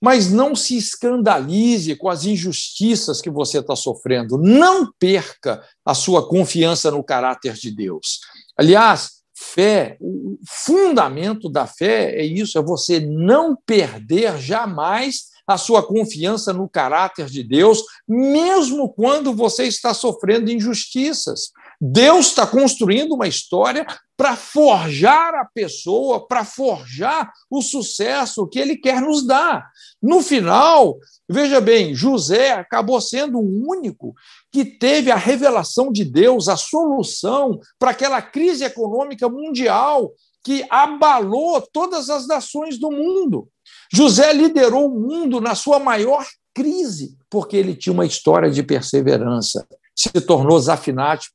mas 0.00 0.30
não 0.30 0.56
se 0.56 0.78
escandalize 0.78 1.94
com 1.96 2.08
as 2.08 2.24
injustiças 2.24 3.20
que 3.20 3.28
você 3.28 3.58
está 3.58 3.76
sofrendo. 3.76 4.38
Não 4.38 4.90
perca 4.98 5.62
a 5.84 5.94
sua 5.94 6.26
confiança 6.26 6.90
no 6.90 7.04
caráter 7.04 7.52
de 7.52 7.70
Deus. 7.70 8.20
Aliás, 8.56 9.17
fé, 9.38 9.96
o 10.00 10.38
fundamento 10.46 11.48
da 11.48 11.66
fé 11.66 12.14
é 12.16 12.24
isso, 12.24 12.58
é 12.58 12.62
você 12.62 12.98
não 12.98 13.56
perder 13.56 14.36
jamais 14.38 15.28
a 15.46 15.56
sua 15.56 15.82
confiança 15.82 16.52
no 16.52 16.68
caráter 16.68 17.26
de 17.26 17.42
Deus, 17.42 17.82
mesmo 18.06 18.92
quando 18.92 19.32
você 19.32 19.64
está 19.64 19.94
sofrendo 19.94 20.50
injustiças. 20.50 21.52
Deus 21.80 22.26
está 22.26 22.46
construindo 22.46 23.14
uma 23.14 23.28
história 23.28 23.86
para 24.16 24.34
forjar 24.34 25.34
a 25.34 25.44
pessoa, 25.44 26.26
para 26.26 26.44
forjar 26.44 27.32
o 27.48 27.62
sucesso 27.62 28.48
que 28.48 28.58
ele 28.58 28.76
quer 28.76 29.00
nos 29.00 29.24
dar. 29.24 29.70
No 30.02 30.20
final, 30.20 30.98
veja 31.28 31.60
bem, 31.60 31.94
José 31.94 32.50
acabou 32.52 33.00
sendo 33.00 33.38
o 33.38 33.70
único 33.70 34.12
que 34.50 34.64
teve 34.64 35.12
a 35.12 35.16
revelação 35.16 35.92
de 35.92 36.04
Deus, 36.04 36.48
a 36.48 36.56
solução 36.56 37.60
para 37.78 37.92
aquela 37.92 38.20
crise 38.20 38.64
econômica 38.64 39.28
mundial 39.28 40.12
que 40.42 40.64
abalou 40.68 41.60
todas 41.60 42.10
as 42.10 42.26
nações 42.26 42.78
do 42.78 42.90
mundo. 42.90 43.48
José 43.92 44.32
liderou 44.32 44.86
o 44.86 45.00
mundo 45.00 45.40
na 45.40 45.54
sua 45.54 45.78
maior 45.78 46.26
crise, 46.52 47.16
porque 47.30 47.56
ele 47.56 47.76
tinha 47.76 47.92
uma 47.92 48.06
história 48.06 48.50
de 48.50 48.62
perseverança. 48.64 49.64
Se 49.98 50.20
tornou 50.20 50.60
Zafinate 50.60 51.28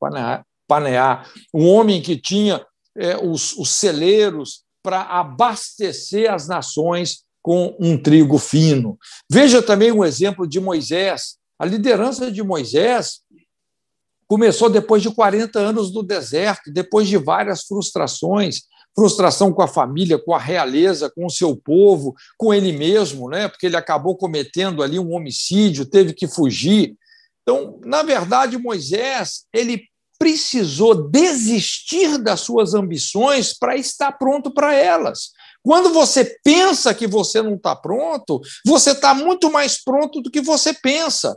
Paneá, 0.66 1.26
um 1.52 1.68
homem 1.68 2.00
que 2.00 2.16
tinha 2.16 2.64
é, 2.96 3.16
os, 3.16 3.52
os 3.58 3.68
celeiros 3.70 4.64
para 4.82 5.02
abastecer 5.02 6.32
as 6.32 6.48
nações 6.48 7.24
com 7.42 7.76
um 7.78 7.98
trigo 7.98 8.38
fino. 8.38 8.98
Veja 9.30 9.60
também 9.60 9.92
um 9.92 10.02
exemplo 10.02 10.48
de 10.48 10.58
Moisés, 10.58 11.36
a 11.58 11.66
liderança 11.66 12.32
de 12.32 12.42
Moisés 12.42 13.20
começou 14.26 14.70
depois 14.70 15.02
de 15.02 15.10
40 15.10 15.58
anos 15.58 15.90
do 15.90 16.02
deserto, 16.02 16.72
depois 16.72 17.06
de 17.06 17.18
várias 17.18 17.64
frustrações, 17.64 18.62
frustração 18.94 19.52
com 19.52 19.60
a 19.60 19.68
família, 19.68 20.18
com 20.18 20.34
a 20.34 20.38
realeza, 20.38 21.10
com 21.10 21.26
o 21.26 21.30
seu 21.30 21.54
povo, 21.54 22.14
com 22.38 22.54
ele 22.54 22.72
mesmo, 22.72 23.28
né? 23.28 23.48
Porque 23.48 23.66
ele 23.66 23.76
acabou 23.76 24.16
cometendo 24.16 24.82
ali 24.82 24.98
um 24.98 25.12
homicídio, 25.12 25.84
teve 25.84 26.14
que 26.14 26.26
fugir. 26.26 26.96
Então, 27.44 27.78
na 27.84 28.02
verdade, 28.02 28.58
Moisés, 28.58 29.44
ele 29.52 29.84
precisou 30.18 31.08
desistir 31.10 32.18
das 32.18 32.40
suas 32.40 32.72
ambições 32.72 33.52
para 33.52 33.76
estar 33.76 34.12
pronto 34.12 34.50
para 34.52 34.74
elas. 34.74 35.30
Quando 35.62 35.92
você 35.92 36.38
pensa 36.44 36.94
que 36.94 37.06
você 37.06 37.42
não 37.42 37.54
está 37.54 37.76
pronto, 37.76 38.40
você 38.66 38.92
está 38.92 39.14
muito 39.14 39.50
mais 39.50 39.82
pronto 39.82 40.20
do 40.20 40.30
que 40.30 40.40
você 40.40 40.72
pensa. 40.74 41.36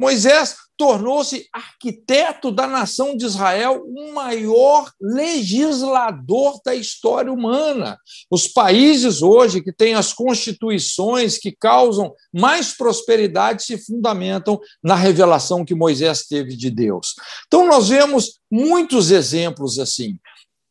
Moisés 0.00 0.56
tornou-se 0.78 1.46
arquiteto 1.52 2.50
da 2.50 2.66
nação 2.66 3.14
de 3.14 3.26
Israel, 3.26 3.84
o 3.86 4.14
maior 4.14 4.90
legislador 4.98 6.58
da 6.64 6.74
história 6.74 7.30
humana. 7.30 7.98
Os 8.30 8.48
países 8.48 9.20
hoje 9.20 9.62
que 9.62 9.70
têm 9.70 9.94
as 9.94 10.14
constituições 10.14 11.36
que 11.36 11.52
causam 11.52 12.14
mais 12.32 12.74
prosperidade 12.74 13.62
se 13.62 13.76
fundamentam 13.76 14.58
na 14.82 14.94
revelação 14.94 15.66
que 15.66 15.74
Moisés 15.74 16.26
teve 16.26 16.56
de 16.56 16.70
Deus. 16.70 17.14
Então, 17.46 17.66
nós 17.66 17.90
vemos 17.90 18.40
muitos 18.50 19.10
exemplos 19.10 19.78
assim 19.78 20.18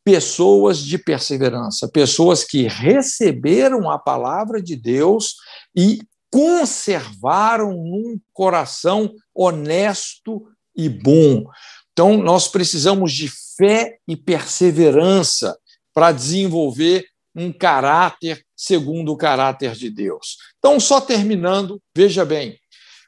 pessoas 0.04 0.80
de 0.80 0.98
perseverança, 0.98 1.88
pessoas 1.88 2.44
que 2.44 2.68
receberam 2.68 3.92
a 3.92 4.00
palavra 4.00 4.60
de 4.60 4.76
Deus 4.76 5.36
e 5.76 6.00
conservaram 6.32 7.72
num 7.72 8.20
coração 8.34 9.14
honesto 9.34 10.48
e 10.76 10.88
bom. 10.88 11.46
Então, 11.92 12.18
nós 12.18 12.48
precisamos 12.48 13.12
de 13.12 13.30
fé 13.58 13.98
e 14.08 14.16
perseverança 14.16 15.58
para 15.94 16.12
desenvolver 16.12 17.06
um 17.36 17.52
caráter 17.52 18.46
segundo 18.56 19.12
o 19.12 19.18
caráter 19.18 19.74
de 19.74 19.90
Deus. 19.90 20.38
Então, 20.58 20.80
só 20.80 21.00
terminando, 21.00 21.82
veja 21.96 22.26
bem, 22.26 22.60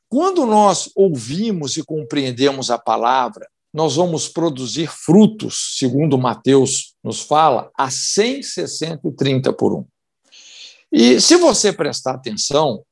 quando 0.09 0.45
nós 0.45 0.89
ouvimos 0.95 1.77
e 1.77 1.83
compreendemos 1.83 2.69
a 2.69 2.77
palavra, 2.77 3.47
nós 3.73 3.95
vamos 3.95 4.27
produzir 4.27 4.87
frutos, 4.87 5.77
segundo 5.77 6.17
Mateus 6.17 6.93
nos 7.01 7.21
fala, 7.21 7.71
a 7.77 7.89
100, 7.89 8.43
60 8.43 9.07
e 9.07 9.11
30 9.13 9.53
por 9.53 9.73
um. 9.73 9.85
E 10.91 11.21
se 11.21 11.37
você 11.37 11.71
prestar 11.71 12.15
atenção, 12.15 12.83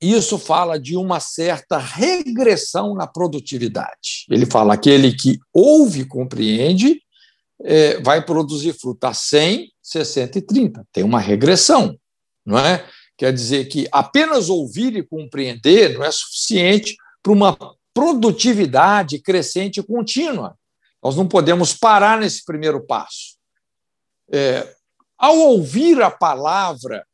isso 0.00 0.38
fala 0.38 0.78
de 0.78 0.96
uma 0.96 1.20
certa 1.20 1.78
regressão 1.78 2.94
na 2.94 3.06
produtividade. 3.06 4.26
Ele 4.30 4.46
fala 4.46 4.74
aquele 4.74 5.12
que 5.14 5.38
ouve 5.52 6.00
e 6.00 6.06
compreende 6.06 7.00
é, 7.62 8.00
vai 8.00 8.24
produzir 8.24 8.74
fruto 8.74 9.06
a 9.06 9.14
100, 9.14 9.72
60 9.82 10.38
e 10.38 10.42
30. 10.42 10.86
Tem 10.92 11.02
uma 11.02 11.20
regressão, 11.20 11.98
não 12.44 12.58
é? 12.58 12.86
Quer 13.16 13.32
dizer 13.32 13.66
que 13.66 13.88
apenas 13.90 14.50
ouvir 14.50 14.94
e 14.94 15.02
compreender 15.02 15.94
não 15.94 16.04
é 16.04 16.10
suficiente 16.10 16.96
para 17.22 17.32
uma 17.32 17.56
produtividade 17.94 19.18
crescente 19.18 19.80
e 19.80 19.82
contínua. 19.82 20.56
Nós 21.02 21.16
não 21.16 21.26
podemos 21.26 21.72
parar 21.72 22.20
nesse 22.20 22.44
primeiro 22.44 22.84
passo. 22.84 23.36
É, 24.30 24.70
ao 25.16 25.38
ouvir 25.38 26.02
a 26.02 26.10
palavra 26.10 27.06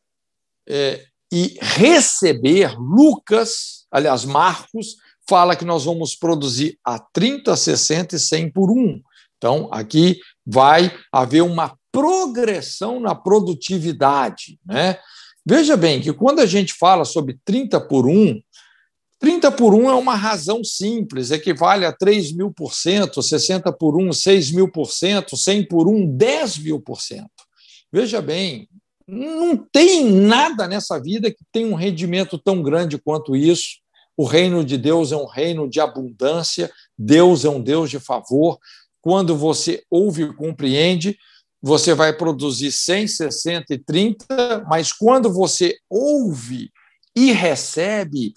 é, 0.69 1.07
e 1.33 1.57
receber, 1.63 2.79
Lucas, 2.79 3.87
aliás, 3.91 4.23
Marcos, 4.23 4.97
fala 5.27 5.57
que 5.57 5.65
nós 5.65 5.87
vamos 5.87 6.15
produzir 6.15 6.79
a 6.85 6.99
30, 6.99 7.57
60 7.57 8.17
e 8.17 8.19
100 8.19 8.53
por 8.53 8.71
um. 8.71 9.01
Então, 9.39 9.67
aqui 9.73 10.21
vai 10.47 10.95
haver 11.11 11.43
uma 11.43 11.75
progressão 11.91 13.01
na 13.01 13.15
produtividade. 13.15 14.59
Né? 14.67 14.99
Veja 15.45 15.75
bem 15.75 16.03
que 16.03 16.13
quando 16.13 16.41
a 16.41 16.47
gente 16.47 16.75
fala 16.75 17.07
sobre 17.07 17.41
30 17.47 17.81
por 17.81 18.07
1, 18.07 18.39
30 19.19 19.53
por 19.53 19.73
1 19.73 19.89
é 19.89 19.95
uma 19.95 20.15
razão 20.15 20.63
simples, 20.63 21.31
equivale 21.31 21.87
a 21.87 21.93
3 21.93 22.33
mil 22.33 22.53
por 22.53 22.75
cento, 22.75 23.23
60 23.23 23.73
por 23.73 23.97
1, 23.97 24.13
6 24.13 24.51
mil 24.51 24.71
por 24.71 24.91
cento, 24.91 25.37
100 25.37 25.67
por 25.67 25.89
1, 25.89 26.15
10 26.15 26.59
mil 26.59 26.81
por 26.81 27.01
cento. 27.01 27.31
Veja 27.91 28.21
bem, 28.21 28.69
não 29.07 29.57
tem 29.57 30.05
nada 30.05 30.67
nessa 30.67 31.01
vida 31.01 31.31
que 31.31 31.45
tenha 31.53 31.67
um 31.67 31.75
rendimento 31.75 32.39
tão 32.39 32.63
grande 32.63 32.99
quanto 32.99 33.37
isso. 33.37 33.81
O 34.17 34.25
reino 34.25 34.65
de 34.65 34.77
Deus 34.77 35.13
é 35.13 35.17
um 35.17 35.27
reino 35.27 35.69
de 35.69 35.81
abundância, 35.81 36.71
Deus 36.99 37.45
é 37.45 37.51
um 37.51 37.61
Deus 37.61 37.91
de 37.91 37.99
favor. 37.99 38.59
Quando 39.01 39.37
você 39.37 39.83
ouve 39.91 40.23
e 40.23 40.35
compreende, 40.35 41.17
você 41.61 41.95
vai 41.95 42.13
produzir 42.13 42.73
100, 42.73 43.09
60 43.09 43.75
e 43.75 43.79
30, 43.79 44.65
mas 44.69 44.93
quando 44.93 45.33
você 45.33 45.77
ouve 45.89 46.71
e 47.15 47.33
recebe, 47.33 48.33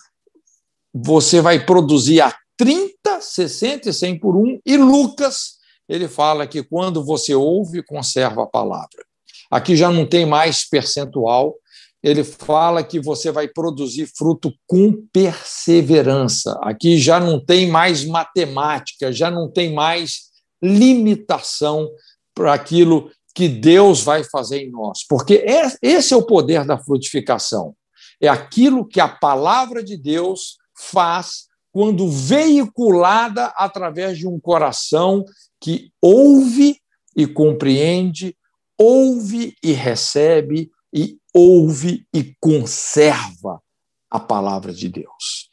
você 0.93 1.41
vai 1.41 1.65
produzir 1.65 2.21
a 2.21 2.33
30, 2.57 3.19
60 3.19 3.89
e 3.89 3.93
100 3.93 4.19
por 4.19 4.37
um. 4.37 4.59
E 4.65 4.77
Lucas, 4.77 5.55
ele 5.89 6.07
fala 6.07 6.47
que 6.47 6.63
quando 6.63 7.03
você 7.03 7.33
ouve, 7.33 7.83
conserva 7.83 8.43
a 8.43 8.47
palavra. 8.47 9.05
Aqui 9.49 9.75
já 9.75 9.91
não 9.91 10.05
tem 10.05 10.25
mais 10.25 10.67
percentual, 10.67 11.55
ele 12.03 12.23
fala 12.23 12.83
que 12.83 12.99
você 12.99 13.31
vai 13.31 13.47
produzir 13.47 14.07
fruto 14.15 14.53
com 14.67 14.93
perseverança. 15.11 16.55
Aqui 16.61 16.99
já 16.99 17.19
não 17.19 17.43
tem 17.43 17.69
mais 17.69 18.05
matemática, 18.05 19.11
já 19.11 19.31
não 19.31 19.51
tem 19.51 19.73
mais 19.73 20.25
limitação 20.61 21.89
para 22.33 22.53
aquilo 22.53 23.09
que 23.33 23.49
Deus 23.49 24.01
vai 24.01 24.23
fazer 24.23 24.59
em 24.59 24.71
nós, 24.71 25.05
porque 25.07 25.43
é, 25.45 25.69
esse 25.81 26.13
é 26.13 26.17
o 26.17 26.25
poder 26.25 26.63
da 26.63 26.77
frutificação. 26.77 27.75
É 28.21 28.29
aquilo 28.29 28.87
que 28.87 28.99
a 28.99 29.09
palavra 29.09 29.83
de 29.83 29.97
Deus 29.97 30.57
faz 30.73 31.47
quando 31.71 32.09
veiculada 32.09 33.47
através 33.57 34.17
de 34.17 34.25
um 34.27 34.39
coração 34.39 35.25
que 35.59 35.91
ouve 36.01 36.77
e 37.17 37.27
compreende, 37.27 38.37
ouve 38.77 39.55
e 39.63 39.71
recebe 39.71 40.71
e 40.93 41.17
ouve 41.33 42.07
e 42.13 42.35
conserva 42.39 43.61
a 44.09 44.19
palavra 44.19 44.73
de 44.73 44.87
Deus. 44.87 45.49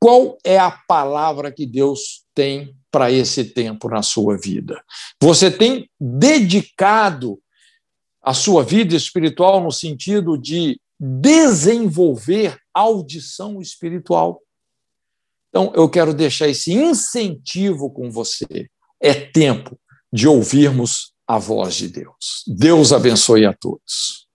Qual 0.00 0.38
é 0.44 0.58
a 0.58 0.70
palavra 0.70 1.52
que 1.52 1.66
Deus 1.66 2.24
tem 2.34 2.74
para 2.90 3.10
esse 3.10 3.44
tempo 3.44 3.88
na 3.88 4.02
sua 4.02 4.38
vida? 4.38 4.82
Você 5.20 5.50
tem 5.50 5.90
dedicado 6.00 7.40
a 8.22 8.32
sua 8.32 8.62
vida 8.62 8.94
espiritual 8.94 9.62
no 9.62 9.72
sentido 9.72 10.38
de 10.38 10.80
desenvolver 10.98 12.58
audição 12.72 13.60
espiritual? 13.60 14.40
Então, 15.48 15.72
eu 15.74 15.88
quero 15.88 16.14
deixar 16.14 16.48
esse 16.48 16.72
incentivo 16.72 17.90
com 17.90 18.10
você. 18.10 18.70
É 19.00 19.14
tempo 19.14 19.78
de 20.12 20.28
ouvirmos 20.28 21.12
a 21.28 21.38
voz 21.38 21.74
de 21.74 21.88
Deus. 21.88 22.42
Deus 22.46 22.90
abençoe 22.90 23.44
a 23.44 23.52
todos. 23.52 24.26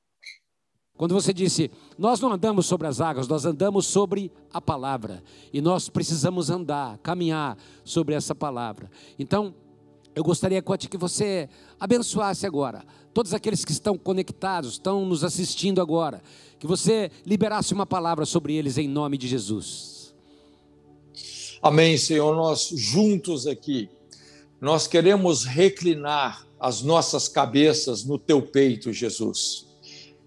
Quando 0.96 1.16
você 1.16 1.34
disse, 1.34 1.72
nós 1.98 2.20
não 2.20 2.32
andamos 2.32 2.68
sobre 2.68 2.86
as 2.86 3.02
águas, 3.02 3.28
nós 3.28 3.46
andamos 3.46 3.88
sobre 3.88 4.32
a 4.54 4.62
palavra. 4.62 5.24
E 5.52 5.60
nós 5.60 5.90
precisamos 5.90 6.52
andar, 6.52 7.00
caminhar 7.00 7.58
sobre 7.84 8.14
essa 8.14 8.36
palavra. 8.36 8.92
Então, 9.18 9.56
eu 10.16 10.24
gostaria 10.24 10.62
que 10.62 10.98
você 10.98 11.50
abençoasse 11.80 12.46
agora 12.46 12.86
todos 13.12 13.34
aqueles 13.34 13.66
que 13.66 13.72
estão 13.72 13.98
conectados, 13.98 14.74
estão 14.74 15.04
nos 15.06 15.24
assistindo 15.24 15.82
agora, 15.82 16.22
que 16.60 16.68
você 16.68 17.12
liberasse 17.26 17.74
uma 17.74 17.86
palavra 17.86 18.26
sobre 18.26 18.54
eles 18.54 18.78
em 18.78 18.88
nome 18.88 19.18
de 19.18 19.28
Jesus. 19.28 20.14
Amém, 21.62 21.98
Senhor. 21.98 22.36
Nós 22.36 22.70
juntos 22.76 23.48
aqui, 23.48 23.90
nós 24.62 24.88
queremos 24.88 25.44
reclinar 25.44 26.46
as 26.64 26.82
nossas 26.82 27.28
cabeças 27.28 28.06
no 28.06 28.18
teu 28.18 28.42
peito, 28.42 28.94
Jesus. 28.94 29.68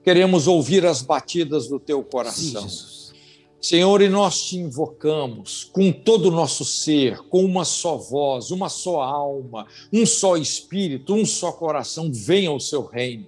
Queremos 0.04 0.46
ouvir 0.46 0.84
as 0.84 1.00
batidas 1.00 1.66
do 1.66 1.80
teu 1.80 2.04
coração. 2.04 2.68
Sim, 2.68 3.14
Senhor, 3.58 4.02
e 4.02 4.08
nós 4.10 4.42
te 4.42 4.58
invocamos 4.58 5.64
com 5.64 5.90
todo 5.90 6.26
o 6.26 6.30
nosso 6.30 6.62
ser, 6.62 7.20
com 7.30 7.42
uma 7.42 7.64
só 7.64 7.96
voz, 7.96 8.50
uma 8.50 8.68
só 8.68 9.00
alma, 9.00 9.66
um 9.90 10.04
só 10.04 10.36
espírito, 10.36 11.14
um 11.14 11.24
só 11.24 11.50
coração. 11.50 12.10
Venha 12.12 12.52
o 12.52 12.60
seu 12.60 12.84
reino, 12.84 13.26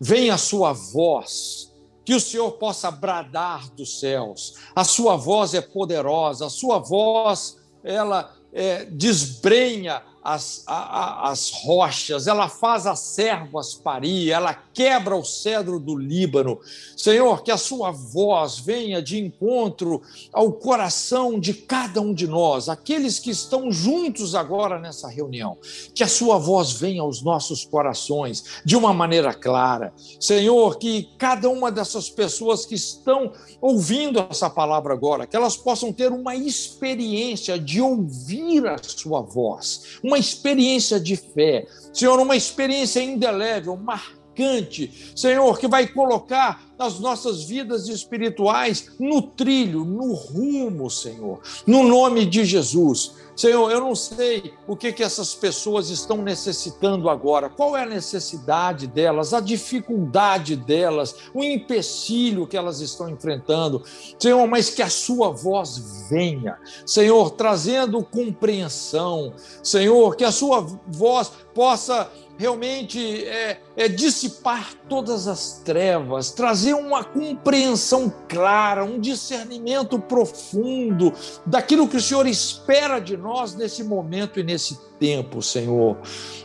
venha 0.00 0.34
a 0.34 0.38
sua 0.38 0.72
voz, 0.72 1.72
que 2.04 2.12
o 2.12 2.20
Senhor 2.20 2.50
possa 2.58 2.90
bradar 2.90 3.72
dos 3.72 4.00
céus. 4.00 4.54
A 4.74 4.82
sua 4.82 5.14
voz 5.14 5.54
é 5.54 5.60
poderosa, 5.60 6.46
a 6.46 6.50
sua 6.50 6.80
voz, 6.80 7.56
ela 7.84 8.34
é, 8.52 8.84
desbrenha 8.84 10.02
as, 10.22 10.62
a, 10.66 11.30
as 11.30 11.50
rochas, 11.50 12.26
ela 12.26 12.48
faz 12.48 12.86
as 12.86 13.00
servas 13.00 13.74
parir, 13.74 14.30
ela 14.30 14.54
quebra 14.54 15.16
o 15.16 15.24
cedro 15.24 15.80
do 15.80 15.96
Líbano. 15.96 16.60
Senhor, 16.96 17.42
que 17.42 17.50
a 17.50 17.56
sua 17.56 17.90
voz 17.90 18.58
venha 18.58 19.02
de 19.02 19.18
encontro 19.18 20.00
ao 20.32 20.52
coração 20.52 21.40
de 21.40 21.52
cada 21.52 22.00
um 22.00 22.14
de 22.14 22.28
nós, 22.28 22.68
aqueles 22.68 23.18
que 23.18 23.30
estão 23.30 23.72
juntos 23.72 24.34
agora 24.34 24.78
nessa 24.78 25.08
reunião. 25.08 25.58
Que 25.94 26.04
a 26.04 26.08
sua 26.08 26.38
voz 26.38 26.72
venha 26.72 27.02
aos 27.02 27.22
nossos 27.22 27.64
corações 27.64 28.62
de 28.64 28.76
uma 28.76 28.94
maneira 28.94 29.34
clara. 29.34 29.92
Senhor, 30.20 30.78
que 30.78 31.08
cada 31.18 31.48
uma 31.48 31.72
dessas 31.72 32.08
pessoas 32.08 32.64
que 32.64 32.76
estão 32.76 33.32
ouvindo 33.60 34.24
essa 34.30 34.48
palavra 34.48 34.92
agora, 34.92 35.26
que 35.26 35.34
elas 35.36 35.56
possam 35.56 35.92
ter 35.92 36.12
uma 36.12 36.36
experiência 36.36 37.58
de 37.58 37.80
ouvir 37.80 38.66
a 38.66 38.76
sua 38.78 39.20
voz, 39.20 39.98
uma 40.12 40.18
experiência 40.18 41.00
de 41.00 41.16
fé, 41.16 41.66
Senhor, 41.92 42.20
uma 42.20 42.36
experiência 42.36 43.02
indelével, 43.02 43.76
marcante, 43.78 45.12
Senhor, 45.16 45.58
que 45.58 45.66
vai 45.66 45.86
colocar 45.86 46.62
as 46.78 47.00
nossas 47.00 47.44
vidas 47.44 47.88
espirituais 47.88 48.90
no 49.00 49.22
trilho, 49.22 49.86
no 49.86 50.12
rumo, 50.12 50.90
Senhor, 50.90 51.40
no 51.66 51.82
nome 51.82 52.26
de 52.26 52.44
Jesus. 52.44 53.14
Senhor, 53.34 53.70
eu 53.70 53.80
não 53.80 53.94
sei 53.94 54.54
o 54.66 54.76
que, 54.76 54.92
que 54.92 55.02
essas 55.02 55.34
pessoas 55.34 55.88
estão 55.88 56.18
necessitando 56.18 57.08
agora, 57.08 57.48
qual 57.48 57.76
é 57.76 57.82
a 57.82 57.86
necessidade 57.86 58.86
delas, 58.86 59.32
a 59.32 59.40
dificuldade 59.40 60.54
delas, 60.54 61.14
o 61.32 61.42
empecilho 61.42 62.46
que 62.46 62.56
elas 62.56 62.80
estão 62.80 63.08
enfrentando, 63.08 63.82
Senhor, 64.18 64.46
mas 64.46 64.70
que 64.70 64.82
a 64.82 64.90
sua 64.90 65.30
voz 65.30 66.08
venha, 66.10 66.58
Senhor, 66.84 67.30
trazendo 67.30 68.04
compreensão, 68.04 69.32
Senhor, 69.62 70.14
que 70.16 70.24
a 70.24 70.32
sua 70.32 70.60
voz 70.86 71.32
possa 71.54 72.10
realmente 72.42 73.24
é, 73.24 73.60
é, 73.76 73.86
dissipar 73.86 74.74
todas 74.88 75.28
as 75.28 75.62
trevas, 75.64 76.32
trazer 76.32 76.74
uma 76.74 77.04
compreensão 77.04 78.12
clara, 78.28 78.84
um 78.84 78.98
discernimento 78.98 79.96
profundo 79.96 81.12
daquilo 81.46 81.86
que 81.86 81.96
o 81.96 82.00
Senhor 82.00 82.26
espera 82.26 82.98
de 82.98 83.16
nós 83.16 83.54
nesse 83.54 83.84
momento 83.84 84.40
e 84.40 84.42
nesse 84.42 84.76
tempo, 84.98 85.40
Senhor. 85.40 85.96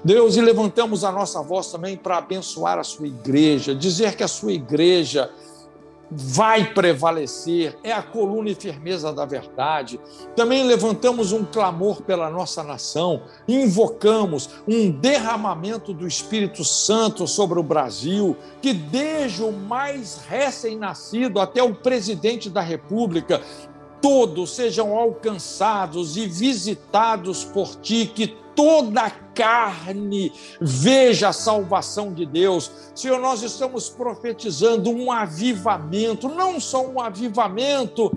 Deus, 0.04 0.38
e 0.38 0.42
levantamos 0.42 1.04
a 1.04 1.12
nossa 1.12 1.42
voz 1.42 1.72
também 1.72 1.98
para 1.98 2.18
abençoar 2.18 2.78
a 2.78 2.84
sua 2.84 3.08
igreja, 3.08 3.74
dizer 3.74 4.16
que 4.16 4.24
a 4.24 4.28
sua 4.28 4.54
igreja 4.54 5.32
vai 6.10 6.74
prevalecer, 6.74 7.78
é 7.84 7.92
a 7.92 8.02
coluna 8.02 8.50
e 8.50 8.56
firmeza 8.56 9.12
da 9.12 9.26
verdade. 9.26 10.00
Também 10.36 10.64
levantamos 10.64 11.32
um 11.32 11.44
clamor 11.44 12.02
pela 12.02 12.30
nossa 12.30 12.64
nação, 12.64 13.24
invocamos 13.48 14.50
um 14.68 14.90
derramamento 14.90 15.94
do 15.94 16.08
Espírito 16.08 16.64
Santo 16.64 17.28
sobre 17.28 17.60
o 17.60 17.64
Brasil, 17.64 18.38
que 18.62 18.74
desde 18.74 19.44
o 19.44 19.52
mais 19.52 20.22
recém-nascido 20.28 21.40
até 21.40 21.62
o 21.62 21.76
presidente 21.76 22.50
da 22.50 22.62
República, 22.62 23.42
todos 24.02 24.56
sejam 24.56 24.98
alcançados 24.98 26.16
e 26.16 26.28
visitados 26.28 27.44
por 27.44 27.76
ti, 27.76 28.06
que 28.14 28.38
toda 28.58 29.02
a 29.04 29.12
carne 29.12 30.34
veja 30.60 31.30
a 31.30 31.34
salvação 31.34 32.12
de 32.12 32.26
Deus. 32.26 32.72
Senhor, 32.96 33.20
nós 33.20 33.44
estamos 33.44 33.88
profetizando 33.88 34.90
um 34.90 35.12
avivamento, 35.12 36.28
não 36.28 36.60
só 36.60 36.84
um 36.84 37.00
avivamento 37.00 38.12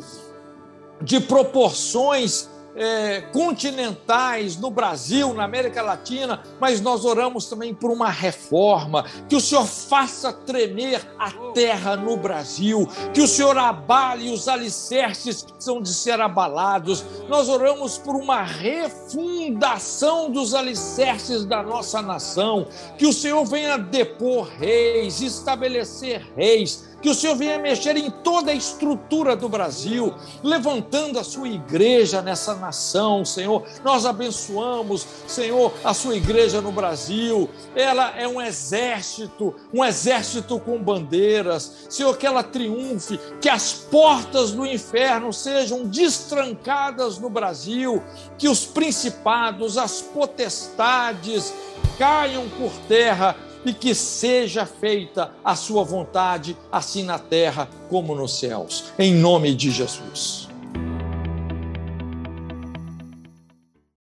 de 1.02 1.20
proporções 1.20 2.48
é, 2.74 3.20
continentais 3.32 4.56
no 4.56 4.70
Brasil, 4.70 5.34
na 5.34 5.44
América 5.44 5.82
Latina, 5.82 6.42
mas 6.60 6.80
nós 6.80 7.04
oramos 7.04 7.46
também 7.46 7.74
por 7.74 7.90
uma 7.90 8.08
reforma, 8.08 9.04
que 9.28 9.36
o 9.36 9.40
Senhor 9.40 9.66
faça 9.66 10.32
tremer 10.32 11.00
a 11.18 11.30
terra 11.52 11.96
no 11.96 12.16
Brasil, 12.16 12.88
que 13.12 13.20
o 13.20 13.28
Senhor 13.28 13.56
abale 13.58 14.30
os 14.30 14.48
alicerces 14.48 15.42
que 15.42 15.52
são 15.62 15.80
de 15.80 15.92
ser 15.92 16.20
abalados. 16.20 17.04
Nós 17.28 17.48
oramos 17.48 17.98
por 17.98 18.14
uma 18.14 18.42
refundação 18.42 20.30
dos 20.30 20.54
alicerces 20.54 21.44
da 21.44 21.62
nossa 21.62 22.00
nação, 22.00 22.66
que 22.96 23.06
o 23.06 23.12
Senhor 23.12 23.44
venha 23.44 23.76
depor 23.76 24.48
reis, 24.58 25.20
estabelecer 25.20 26.26
reis 26.36 26.89
que 27.00 27.08
o 27.08 27.14
Senhor 27.14 27.34
venha 27.36 27.58
mexer 27.58 27.96
em 27.96 28.10
toda 28.10 28.50
a 28.50 28.54
estrutura 28.54 29.34
do 29.34 29.48
Brasil, 29.48 30.14
levantando 30.42 31.18
a 31.18 31.24
sua 31.24 31.48
igreja 31.48 32.20
nessa 32.20 32.54
nação, 32.54 33.24
Senhor. 33.24 33.64
Nós 33.84 34.04
abençoamos, 34.04 35.06
Senhor, 35.26 35.72
a 35.82 35.94
sua 35.94 36.16
igreja 36.16 36.60
no 36.60 36.72
Brasil. 36.72 37.48
Ela 37.74 38.16
é 38.18 38.28
um 38.28 38.40
exército, 38.40 39.54
um 39.72 39.84
exército 39.84 40.58
com 40.60 40.82
bandeiras. 40.82 41.86
Senhor, 41.88 42.16
que 42.16 42.26
ela 42.26 42.42
triunfe, 42.42 43.18
que 43.40 43.48
as 43.48 43.72
portas 43.72 44.52
do 44.52 44.66
inferno 44.66 45.32
sejam 45.32 45.84
destrancadas 45.86 47.18
no 47.18 47.30
Brasil, 47.30 48.02
que 48.36 48.48
os 48.48 48.64
principados, 48.66 49.78
as 49.78 50.00
potestades 50.00 51.52
caiam 51.98 52.48
por 52.48 52.72
terra 52.88 53.36
e 53.64 53.72
que 53.72 53.94
seja 53.94 54.64
feita 54.64 55.32
a 55.44 55.54
sua 55.54 55.84
vontade, 55.84 56.56
assim 56.70 57.02
na 57.04 57.18
terra 57.18 57.68
como 57.88 58.14
nos 58.14 58.38
céus. 58.38 58.84
Em 58.98 59.14
nome 59.14 59.54
de 59.54 59.70
Jesus. 59.70 60.39